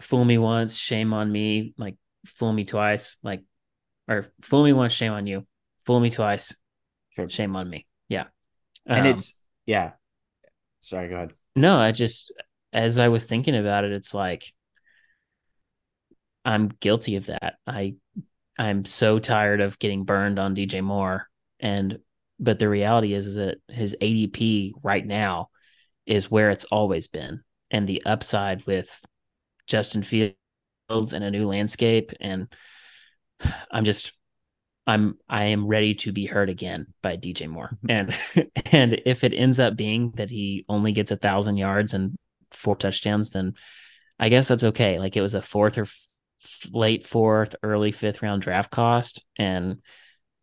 [0.00, 3.42] fool me once, shame on me, like fool me twice, like
[4.08, 5.46] or fool me once, shame on you,
[5.86, 6.54] fool me twice,
[7.10, 7.28] sure.
[7.28, 7.86] shame on me.
[8.08, 8.26] Yeah.
[8.86, 9.92] And um, it's yeah.
[10.80, 11.32] Sorry, go ahead.
[11.56, 12.32] No, I just
[12.72, 14.52] as I was thinking about it, it's like
[16.48, 17.56] I'm guilty of that.
[17.66, 17.96] I
[18.58, 21.28] I'm so tired of getting burned on DJ Moore.
[21.60, 21.98] And
[22.40, 25.50] but the reality is, that his ADP right now
[26.06, 27.42] is where it's always been.
[27.70, 28.88] And the upside with
[29.66, 32.50] Justin Fields and a new landscape and
[33.70, 34.12] I'm just
[34.86, 37.76] I'm I am ready to be hurt again by DJ Moore.
[37.86, 37.90] Mm-hmm.
[38.34, 42.16] And and if it ends up being that he only gets a thousand yards and
[42.52, 43.52] four touchdowns, then
[44.18, 44.98] I guess that's okay.
[44.98, 45.86] Like it was a fourth or
[46.70, 49.24] late fourth, early fifth round draft cost.
[49.38, 49.82] And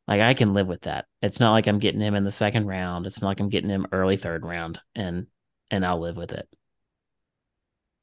[0.08, 1.06] like I can live with that.
[1.22, 3.08] It's not like I'm getting him in the second round.
[3.08, 4.80] It's not like I'm getting him early third round.
[4.96, 5.28] And
[5.72, 6.48] and I'll live with it.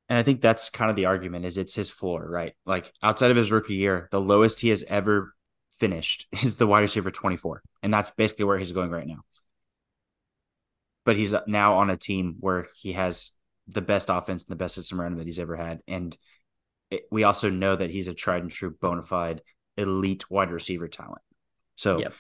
[0.09, 2.55] And I think that's kind of the argument is it's his floor, right?
[2.66, 5.35] Like outside of his rookie year, the lowest he has ever
[5.72, 7.62] finished is the wide receiver 24.
[7.83, 9.20] And that's basically where he's going right now.
[11.05, 13.33] But he's now on a team where he has
[13.66, 15.81] the best offense and the best system around him that he's ever had.
[15.88, 16.16] And
[16.92, 19.40] it, we also know that he's a tried and true bona fide
[19.76, 21.22] elite wide receiver talent.
[21.76, 22.12] So Yep.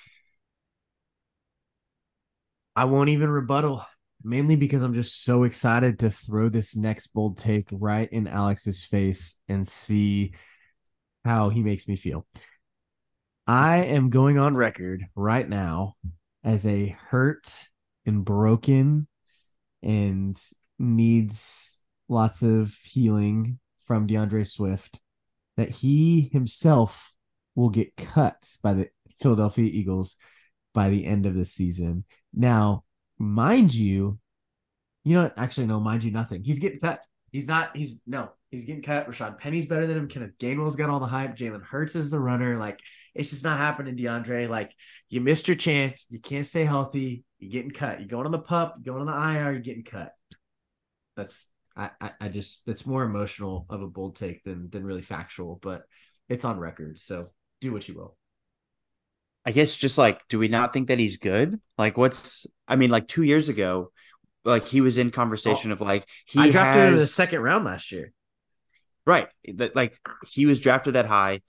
[2.74, 3.84] I won't even rebuttal,
[4.24, 8.84] mainly because I'm just so excited to throw this next bold take right in Alex's
[8.84, 10.32] face and see
[11.22, 12.26] how he makes me feel.
[13.46, 15.94] I am going on record right now
[16.42, 17.68] as a hurt
[18.06, 19.06] and broken
[19.82, 20.34] and
[20.78, 25.00] needs lots of healing from D'Andre Swift
[25.56, 27.14] that he himself
[27.54, 28.88] will get cut by the
[29.20, 30.16] Philadelphia Eagles
[30.72, 32.04] by the end of the season.
[32.32, 32.84] Now,
[33.18, 34.18] mind you,
[35.04, 36.42] you know, actually, no, mind you, nothing.
[36.44, 37.04] He's getting cut.
[37.30, 39.08] He's not, he's no, he's getting cut.
[39.08, 40.08] Rashaad Penny's better than him.
[40.08, 41.34] Kenneth Gainwell's got all the hype.
[41.34, 42.58] Jalen Hurts is the runner.
[42.58, 42.80] Like,
[43.14, 44.46] it's just not happening, D'Andre.
[44.46, 44.74] Like,
[45.08, 46.06] you missed your chance.
[46.10, 47.24] You can't stay healthy.
[47.38, 47.98] You're getting cut.
[47.98, 50.12] You're going on the pup, you're going on the IR, you're getting cut.
[51.16, 55.02] That's, I, I, I just, that's more emotional of a bold take than, than really
[55.02, 55.82] factual, but
[56.28, 56.98] it's on record.
[56.98, 57.30] So
[57.60, 58.16] do what you will.
[59.44, 61.60] I guess just like, do we not think that he's good?
[61.76, 63.90] Like, what's, I mean, like two years ago,
[64.44, 67.64] like he was in conversation of like, he I drafted him in the second round
[67.64, 68.12] last year.
[69.06, 69.28] right.
[69.54, 71.40] That like he was drafted that high.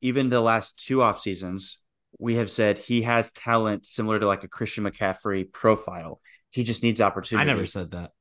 [0.00, 1.78] Even the last two off seasons,
[2.18, 6.20] we have said he has talent similar to like a Christian McCaffrey profile.
[6.50, 7.48] He just needs opportunity.
[7.48, 8.12] I never said that.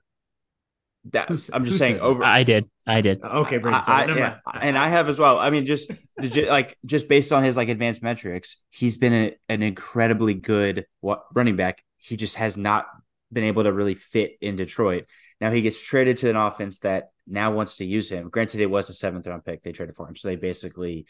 [1.12, 1.27] That.
[1.29, 2.05] who s- I'm just saying said that?
[2.05, 2.23] over.
[2.23, 2.69] I did.
[2.88, 3.23] I did.
[3.23, 3.77] Okay, Brady.
[3.88, 5.38] I- I- yeah, and I have as well.
[5.39, 9.35] I mean, just the like just based on his like advanced metrics, he's been a,
[9.47, 11.83] an incredibly good wa- running back.
[11.97, 12.88] He just has not
[13.31, 15.05] been able to really fit in Detroit.
[15.39, 18.29] Now he gets traded to an offense that now wants to use him.
[18.29, 21.05] Granted, it was a seventh round pick they traded for him, so they basically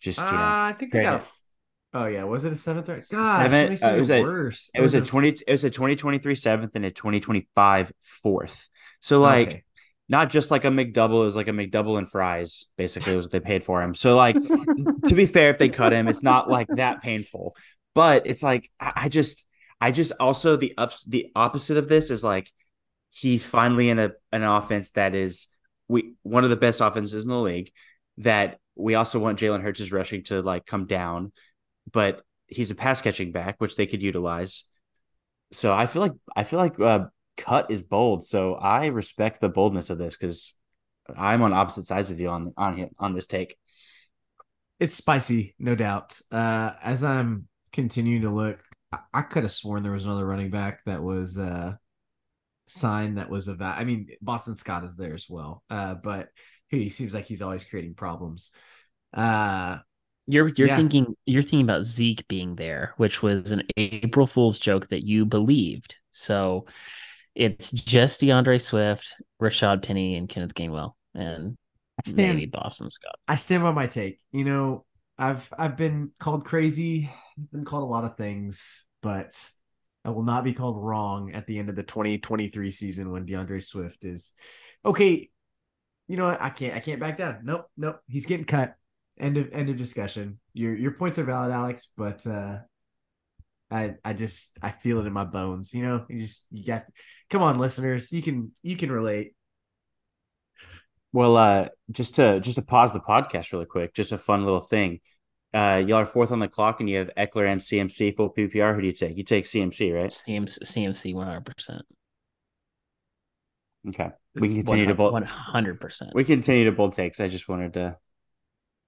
[0.00, 0.34] just you know Uh,
[0.70, 1.24] I think they got a.
[1.94, 3.02] Oh yeah, was it a seventh round?
[3.10, 4.70] Gosh, Seven- uh, it, it was a- worse.
[4.74, 7.20] it was a f- twenty it was a twenty twenty three seventh and a twenty
[7.20, 8.68] twenty five fourth.
[9.00, 9.48] So like.
[9.48, 9.62] Okay.
[10.08, 13.32] not just like a McDouble, it was like a McDouble and fries, basically, was what
[13.32, 13.92] they paid for him.
[13.92, 17.56] So, like, to be fair, if they cut him, it's not like that painful.
[17.92, 19.44] But it's like I, I just,
[19.80, 22.52] I just also the ups, the opposite of this is like
[23.10, 25.48] he finally in a an offense that is
[25.88, 27.72] we one of the best offenses in the league.
[28.18, 31.32] That we also want Jalen Hurts' rushing to like come down,
[31.90, 34.64] but he's a pass catching back, which they could utilize.
[35.52, 37.06] So I feel like I feel like uh,
[37.36, 38.24] cut is bold.
[38.24, 40.54] So I respect the boldness of this because
[41.16, 43.56] I'm on opposite sides of you on on on this take.
[44.78, 46.20] It's spicy, no doubt.
[46.30, 48.60] Uh, as I'm continuing to look,
[48.92, 51.74] I, I could have sworn there was another running back that was uh
[52.66, 55.62] signed that was a va- I mean, Boston Scott is there as well.
[55.70, 56.28] Uh, but
[56.68, 58.50] he seems like he's always creating problems.
[59.14, 59.78] Uh,
[60.26, 60.76] You're you're Yeah.
[60.76, 65.24] thinking you're thinking about Zeke being there, which was an April Fool's joke that you
[65.24, 65.96] believed.
[66.10, 66.66] So
[67.36, 71.56] it's just D'Andre Swift, Rashaad Penny, and Kenneth Gainwell, and
[71.98, 73.16] I stand maybe Boston Scott.
[73.28, 74.18] I stand by my take.
[74.32, 74.84] You know,
[75.18, 79.50] I've I've been called crazy, I've been called a lot of things, but
[80.04, 83.60] I will not be called wrong at the end of the 2023 season when D'Andre
[83.60, 84.32] Swift is
[84.84, 85.28] okay.
[86.08, 86.40] You know what?
[86.40, 87.40] I can't I can't back down.
[87.44, 88.00] Nope, nope.
[88.08, 88.76] He's getting cut.
[89.18, 90.40] End of end of discussion.
[90.54, 92.58] Your your points are valid, Alex, but uh
[93.70, 95.74] I I just I feel it in my bones.
[95.74, 96.92] You know, you just you got to,
[97.30, 98.12] come on, listeners.
[98.12, 99.34] You can you can relate.
[101.12, 104.60] Well, uh, just to just to pause the podcast really quick, just a fun little
[104.60, 105.00] thing.
[105.54, 108.74] Uh, y'all are fourth on the clock, and you have Ekeler and CMC full PPR.
[108.74, 109.16] Who do you take?
[109.16, 110.10] You take CMC, right?
[110.10, 111.80] CMC, CMC 100%.
[113.88, 115.14] Okay, we can continue to bold.
[115.14, 116.10] 100%.
[116.12, 117.20] We continue to bold takes.
[117.20, 117.96] I just wanted to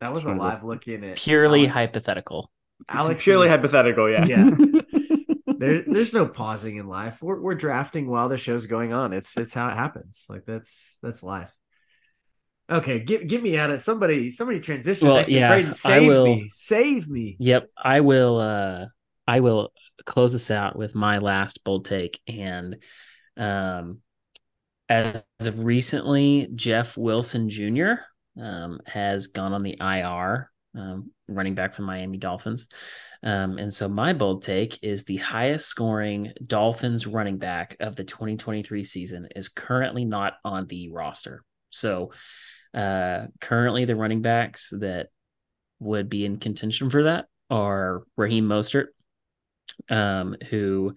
[0.00, 1.16] That was a Trying to- live look in it.
[1.16, 2.50] Purely Alex- hypothetical.
[2.88, 4.10] Alex purely is- hypothetical.
[4.10, 4.50] Yeah, Yeah.
[5.58, 7.22] there, there's no pausing in life.
[7.22, 9.12] We're we're drafting while the show's going on.
[9.12, 10.26] It's it's how it happens.
[10.28, 11.52] Like that's that's life.
[12.70, 14.30] Okay, get get me out of somebody.
[14.30, 15.08] Somebody transition.
[15.08, 15.66] Well, next yeah, Braden.
[15.68, 16.48] I Save will- me.
[16.52, 17.36] Save me.
[17.40, 18.38] Yep, I will.
[18.38, 18.86] Uh,
[19.26, 19.72] I will
[20.06, 22.76] close this out with my last bold take, and
[23.36, 23.98] um,
[24.88, 27.94] as of recently, Jeff Wilson Jr.
[28.40, 32.68] Um, has gone on the IR um, running back from Miami Dolphins.
[33.22, 38.04] Um, and so my bold take is the highest scoring Dolphins running back of the
[38.04, 41.44] 2023 season is currently not on the roster.
[41.70, 42.12] So
[42.74, 45.08] uh, currently the running backs that
[45.80, 48.86] would be in contention for that are Raheem Mostert,
[49.88, 50.94] um, who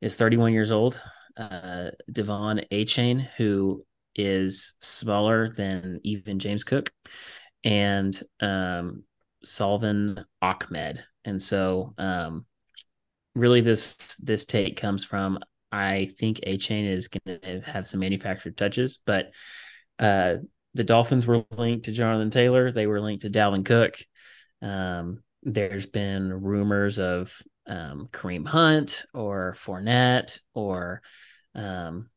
[0.00, 1.00] is 31 years old,
[1.36, 6.90] uh, De'Von Achane, who is smaller than even James Cook,
[7.64, 9.04] and um,
[9.42, 11.04] Salvon Ahmed.
[11.24, 12.46] And so, um,
[13.34, 15.38] really, this this take comes from
[15.72, 19.30] I think Achane is going to have some manufactured touches, but
[19.98, 20.36] uh,
[20.74, 22.72] the Dolphins were linked to Jonathan Taylor.
[22.72, 23.98] They were linked to Dalvin Cook.
[24.62, 27.32] Um, there's been rumors of
[27.66, 31.02] um, Kareem Hunt or Fournette or
[31.54, 32.10] um,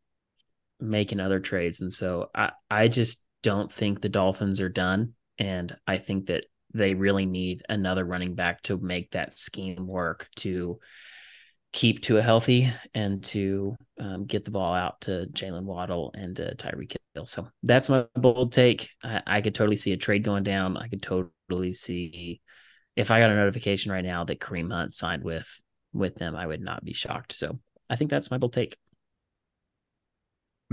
[0.79, 1.81] making other trades.
[1.81, 5.13] And so I, I just don't think the Dolphins are done.
[5.37, 10.27] And I think that they really need another running back to make that scheme work
[10.37, 10.79] to
[11.71, 16.35] keep to a healthy and to um, get the ball out to Jaylen Waddle and
[16.35, 17.25] Tyreek Hill.
[17.25, 18.89] So that's my bold take.
[19.03, 20.77] I, I could totally see a trade going down.
[20.77, 22.41] I could totally see
[22.95, 25.47] if I got a notification right now that Kareem Hunt signed with
[25.93, 27.33] with them, I would not be shocked.
[27.33, 27.59] So
[27.89, 28.77] I think that's my bold take.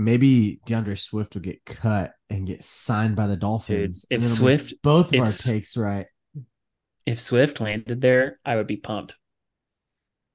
[0.03, 4.05] Maybe D'Andre Swift will get cut and get signed by the Dolphins.
[4.09, 6.07] Dude, if Swift, both of our takes right.
[7.05, 9.15] If Swift landed there, I would be pumped.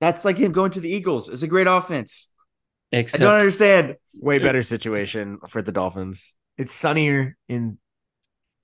[0.01, 1.29] That's like him going to the Eagles.
[1.29, 2.29] It's a great offense.
[2.93, 3.97] Except, I don't understand.
[4.15, 6.37] Way better situation for the Dolphins.
[6.57, 7.79] It's sunnier in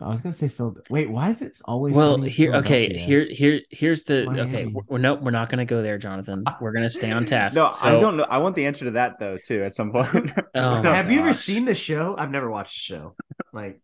[0.02, 0.74] I was gonna say Phil.
[0.90, 2.54] Wait, why is it always well here?
[2.54, 4.66] Okay, here, here, here's the okay.
[4.66, 6.44] We're, no, we're not gonna go there, Jonathan.
[6.60, 7.56] We're gonna stay on task.
[7.56, 8.24] no, so, I don't know.
[8.24, 10.32] I want the answer to that though too at some point.
[10.54, 12.16] oh, have you ever seen the show?
[12.18, 13.16] I've never watched the show.
[13.52, 13.80] Like,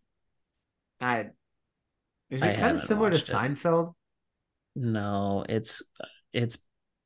[1.00, 1.30] I
[2.30, 3.20] is it I kind of similar to it.
[3.20, 3.92] Seinfeld?
[4.76, 5.82] No, it's
[6.32, 6.58] it's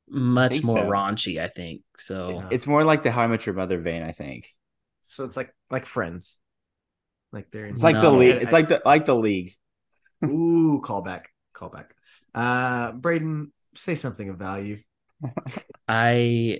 [0.09, 0.89] much more so.
[0.89, 1.41] raunchy.
[1.41, 2.43] I think so.
[2.51, 4.03] It's more like the How I Met Your Mother vein.
[4.03, 4.47] I think.
[5.01, 6.39] So it's like like Friends.
[7.33, 8.41] Like they're it's like no, the league.
[8.41, 9.53] It's like the like the league.
[10.23, 11.87] Ooh, callback, callback.
[12.33, 14.77] Uh, Braden, say something of value.
[15.87, 16.59] I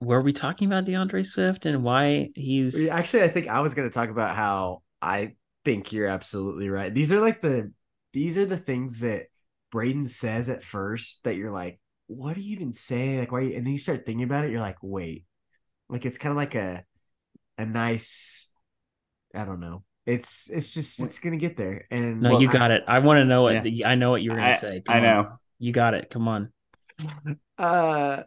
[0.00, 3.24] were we talking about D'Andre Swift and why he's actually?
[3.24, 6.92] I think I was going to talk about how I think you're absolutely right.
[6.92, 7.70] These are like the
[8.14, 9.26] these are the things that
[9.70, 13.18] Braden says at first that you're like, what do you even say?
[13.18, 13.42] Like, why?
[13.42, 14.50] And then you start thinking about it.
[14.50, 15.26] You're like, wait,
[15.90, 16.84] like it's kind of like a
[17.58, 18.52] a nice
[19.34, 19.82] I don't know.
[20.06, 21.86] It's it's just it's gonna get there.
[21.90, 22.82] And no, well, you got I, it.
[22.86, 23.88] I want to know what yeah.
[23.88, 24.82] I know what you were gonna I, say.
[24.84, 25.38] Come I know on.
[25.58, 26.10] you got it.
[26.10, 26.52] Come on.
[27.56, 28.24] Uh,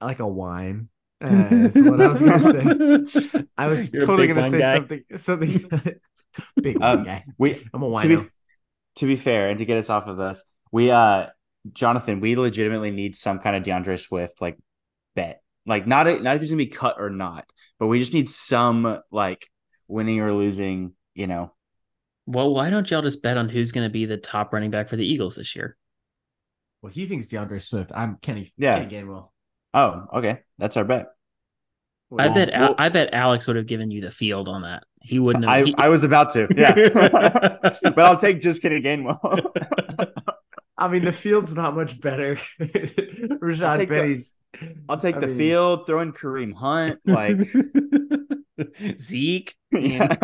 [0.00, 0.88] like a wine.
[1.20, 3.44] Uh, is what I was gonna say.
[3.58, 4.72] I was You're totally gonna say guy.
[4.72, 5.60] something something
[6.62, 7.24] big um, guy.
[7.36, 8.08] We I'm a wine.
[8.08, 8.28] To be,
[8.96, 11.26] to be fair, and to get us off of this, we uh
[11.72, 14.56] Jonathan, we legitimately need some kind of D'Andre Swift like
[15.14, 15.42] bet.
[15.66, 17.44] Like not a, not if he's gonna be cut or not,
[17.78, 19.50] but we just need some like
[19.90, 21.52] winning or losing, you know.
[22.26, 24.88] Well, why don't y'all just bet on who's going to be the top running back
[24.88, 25.76] for the Eagles this year?
[26.82, 27.90] Well, he thinks D'Andre Swift.
[27.94, 28.48] I'm Kenny.
[28.56, 28.78] Yeah.
[28.78, 29.28] Kenny Gainwell.
[29.74, 30.40] Oh, okay.
[30.58, 31.08] That's our bet.
[32.08, 32.50] Well, I bet.
[32.52, 34.82] Well, I bet Alex would have given you the field on that.
[35.00, 35.44] He wouldn't.
[35.44, 36.48] Have, I, he, I was about to.
[36.56, 36.72] Yeah,
[37.82, 39.18] but I'll take just Kenny Gainwell.
[40.80, 42.36] I mean, the field's not much better.
[42.58, 44.32] Rashaad Penny's.
[44.88, 45.86] I'll take I the mean, field.
[45.86, 47.00] Throw in Kareem Hunt.
[47.04, 47.36] Like
[49.00, 49.54] Zeke.
[49.70, 50.16] this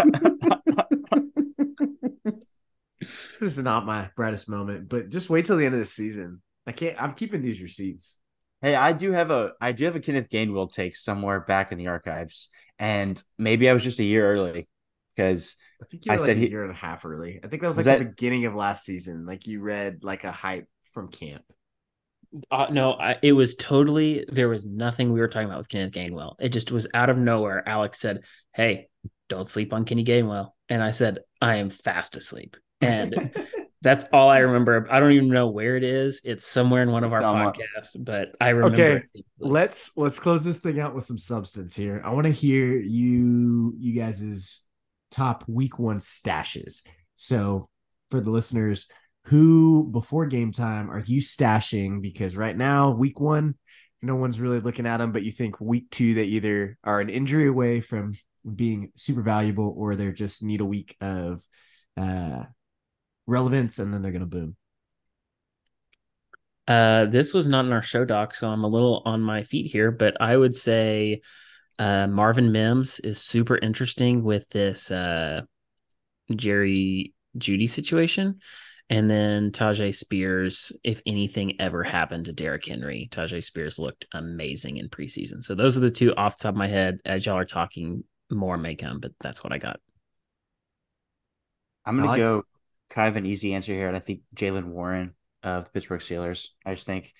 [3.42, 6.40] is not my brightest moment, but just wait till the end of the season.
[6.66, 7.00] I can't.
[7.00, 8.18] I'm keeping these receipts.
[8.62, 11.76] Hey, I do have a I do have a Kenneth Gainwell take somewhere back in
[11.76, 12.48] the archives,
[12.78, 14.68] and maybe I was just a year early
[15.16, 17.40] because I think you were I like said a he, year and a half early.
[17.42, 19.26] I think that was like was the that, beginning of last season.
[19.26, 21.42] Like you read like a hype from camp.
[22.50, 25.92] Uh, no, I, it was totally there was nothing we were talking about with Kenneth
[25.92, 26.34] Gainwell.
[26.40, 27.66] It just was out of nowhere.
[27.66, 28.22] Alex said,
[28.54, 28.88] "Hey,
[29.28, 33.32] don't sleep on Kenny Gainwell," and I said, "I am fast asleep." And
[33.82, 34.86] that's all I remember.
[34.90, 36.20] I don't even know where it is.
[36.24, 37.56] It's somewhere in one of our Somewhat.
[37.56, 38.82] podcasts, but I remember.
[38.82, 39.02] Okay,
[39.38, 42.02] let's let's close this thing out with some substance here.
[42.04, 44.66] I want to hear you you guys's
[45.10, 46.86] top week one stashes.
[47.14, 47.68] So
[48.10, 48.86] for the listeners
[49.24, 52.00] who before game time are you stashing?
[52.00, 53.54] Because right now, week one,
[54.02, 57.08] no one's really looking at them, but you think week two, they either are an
[57.08, 58.14] injury away from
[58.54, 61.42] being super valuable or they're just need a week of
[61.96, 62.44] uh,
[63.26, 64.56] relevance and then they're going to boom.
[66.68, 69.70] Uh, this was not in our show doc, so I'm a little on my feet
[69.70, 71.22] here, but I would say
[71.78, 75.42] uh, Marvin Mims is super interesting with this uh,
[76.34, 78.40] Jerry Jeudy situation.
[78.88, 84.76] And then Tyjae Spears, if anything ever happened to Derrick Henry, Tyjae Spears looked amazing
[84.76, 85.42] in preseason.
[85.42, 87.00] So those are the two off the top of my head.
[87.04, 89.80] As y'all are talking, more may come, but that's what I got.
[91.84, 92.22] I'm gonna Alex?
[92.22, 92.42] go
[92.90, 96.48] kind of an easy answer here, and I think Jaylen Warren of the Pittsburgh Steelers.
[96.64, 97.12] I just think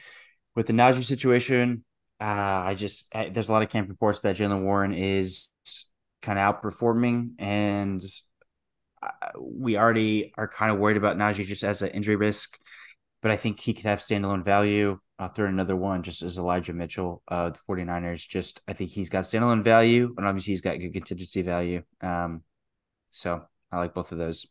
[0.54, 1.84] with the Najee situation,
[2.20, 5.48] uh, I just there's a lot of camp reports that Jaylen Warren is
[6.22, 8.02] kind of outperforming, and
[9.02, 12.58] uh, we already are kind of worried about Najee just as an injury risk.
[13.22, 14.98] But I think he could have standalone value.
[15.18, 18.28] I'll throw another one just as Elijah Mitchell of the 49ers.
[18.28, 21.82] Just I think he's got standalone value, and obviously he's got good contingency value.
[22.00, 22.42] Um,
[23.12, 23.42] so
[23.72, 24.46] I like both of those.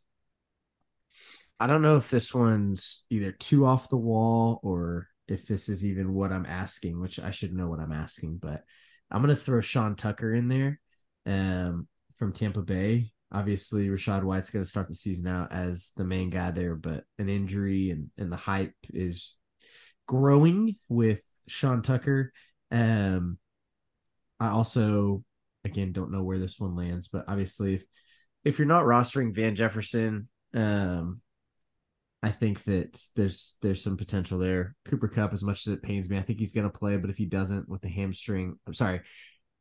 [1.59, 5.86] I don't know if this one's either too off the wall or if this is
[5.86, 8.64] even what I'm asking, which I should know what I'm asking, but
[9.12, 10.80] I'm gonna throw Sean Tucker in there
[11.26, 13.12] um, from Tampa Bay.
[13.32, 17.30] Obviously, Rachaad White's gonna start the season out as the main guy there, but an
[17.30, 19.38] injury and, and the hype is
[20.08, 22.32] growing with Sean Tucker.
[22.72, 23.38] Um,
[24.40, 25.24] I also
[25.64, 27.86] again don't know where this one lands, but obviously if
[28.44, 31.22] if you're not rostering Van Jefferson, um,
[32.26, 34.76] I think that there's there's some potential there.
[34.86, 37.18] Cooper Kupp, as much as it pains me, I think he's gonna play, but if
[37.18, 39.02] he doesn't with the hamstring, I'm sorry,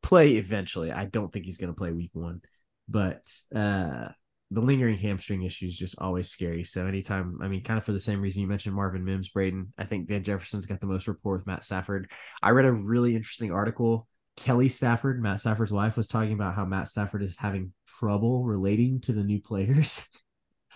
[0.01, 0.91] play eventually.
[0.91, 2.41] I don't think he's gonna play week one.
[2.89, 3.23] But
[3.55, 4.09] uh
[4.49, 6.63] the lingering hamstring issue is just always scary.
[6.63, 9.71] So anytime, I mean, kind of for the same reason you mentioned Marvin Mims, Braden,
[9.77, 12.09] I think Van Jefferson's got the most rapport with Matt Stafford.
[12.41, 14.07] I read a really interesting article.
[14.37, 19.01] Kelly Stafford, Matt Stafford's wife, was talking about how Matt Stafford is having trouble relating
[19.01, 20.07] to the new players.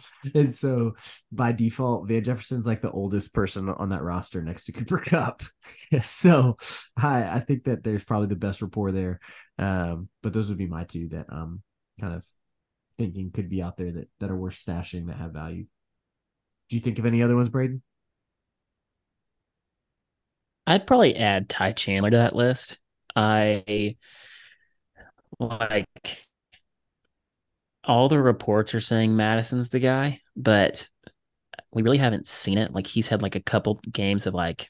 [0.35, 0.93] and so
[1.31, 5.41] by default, Van Jefferson's like the oldest person on that roster next to Cooper Kupp.
[6.01, 6.57] so
[6.97, 9.19] I, I think that there's probably the best rapport there.
[9.57, 11.61] Um, but those would be my two that um
[11.99, 12.25] kind of
[12.97, 15.65] thinking could be out there that, that are worth stashing that have value.
[16.69, 17.81] Do you think of any other ones, Braden?
[20.67, 22.77] I'd probably add Ty Chandler to that list.
[23.15, 23.95] I
[25.39, 26.27] like
[27.89, 30.87] all the reports are saying Mattison's the guy, but
[31.71, 32.71] we really haven't seen it.
[32.71, 34.69] Like he's had like a couple games of like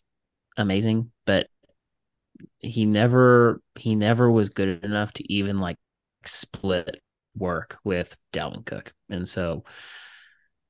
[0.55, 1.47] amazing, but
[2.59, 5.75] he never he never was good enough to even like
[6.23, 7.01] split
[7.35, 8.93] work with Dalvin Cook.
[9.09, 9.65] And so,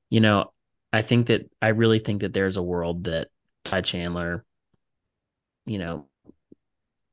[0.10, 0.52] you know,
[0.92, 3.28] I think that I really think that there's a world that
[3.64, 4.44] Ty Chandler,
[5.68, 6.08] you know,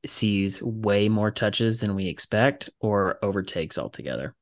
[0.03, 4.33] sees way more touches than we expect or overtakes altogether.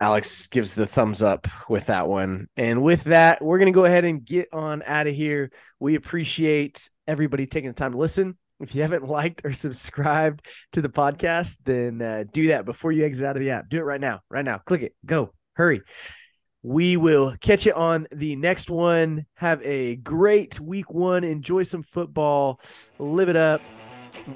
[0.00, 2.48] Alex gives the thumbs up with that one.
[2.56, 5.50] And with that, we're going to go ahead and get on out of here.
[5.80, 8.36] We appreciate everybody taking the time to listen.
[8.60, 13.04] If you haven't liked or subscribed to the podcast, then uh, do that before you
[13.04, 13.68] exit out of the app.
[13.68, 14.20] Do it right now.
[14.30, 14.58] Right now.
[14.58, 14.94] Click it.
[15.04, 15.32] Go.
[15.54, 15.82] Hurry.
[16.62, 19.26] We will catch you on the next one.
[19.34, 21.24] Have a great week one.
[21.24, 22.60] Enjoy some football.
[22.98, 23.62] Live it up.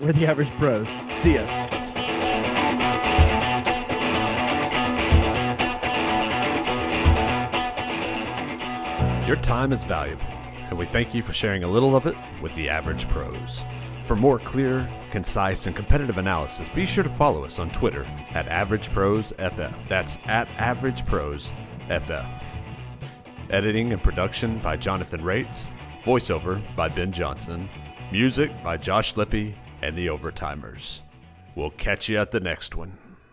[0.01, 1.01] We're the average pros.
[1.11, 1.82] See ya.
[9.33, 10.27] Your time is valuable,
[10.69, 13.65] and we thank you for sharing a little of it with the average pros.
[14.05, 18.05] For more clear, concise, and competitive analysis, be sure to follow us on Twitter
[18.35, 19.89] at AverageProsFF.
[19.89, 22.43] That's at AverageProsFF.
[23.49, 25.71] Editing and production by Jonathan Raitz.
[26.05, 27.71] Voiceover by Ben Johnson.
[28.13, 31.01] Music by Josh Lippi and the Overtimers.
[31.55, 32.99] We'll catch you at the next one.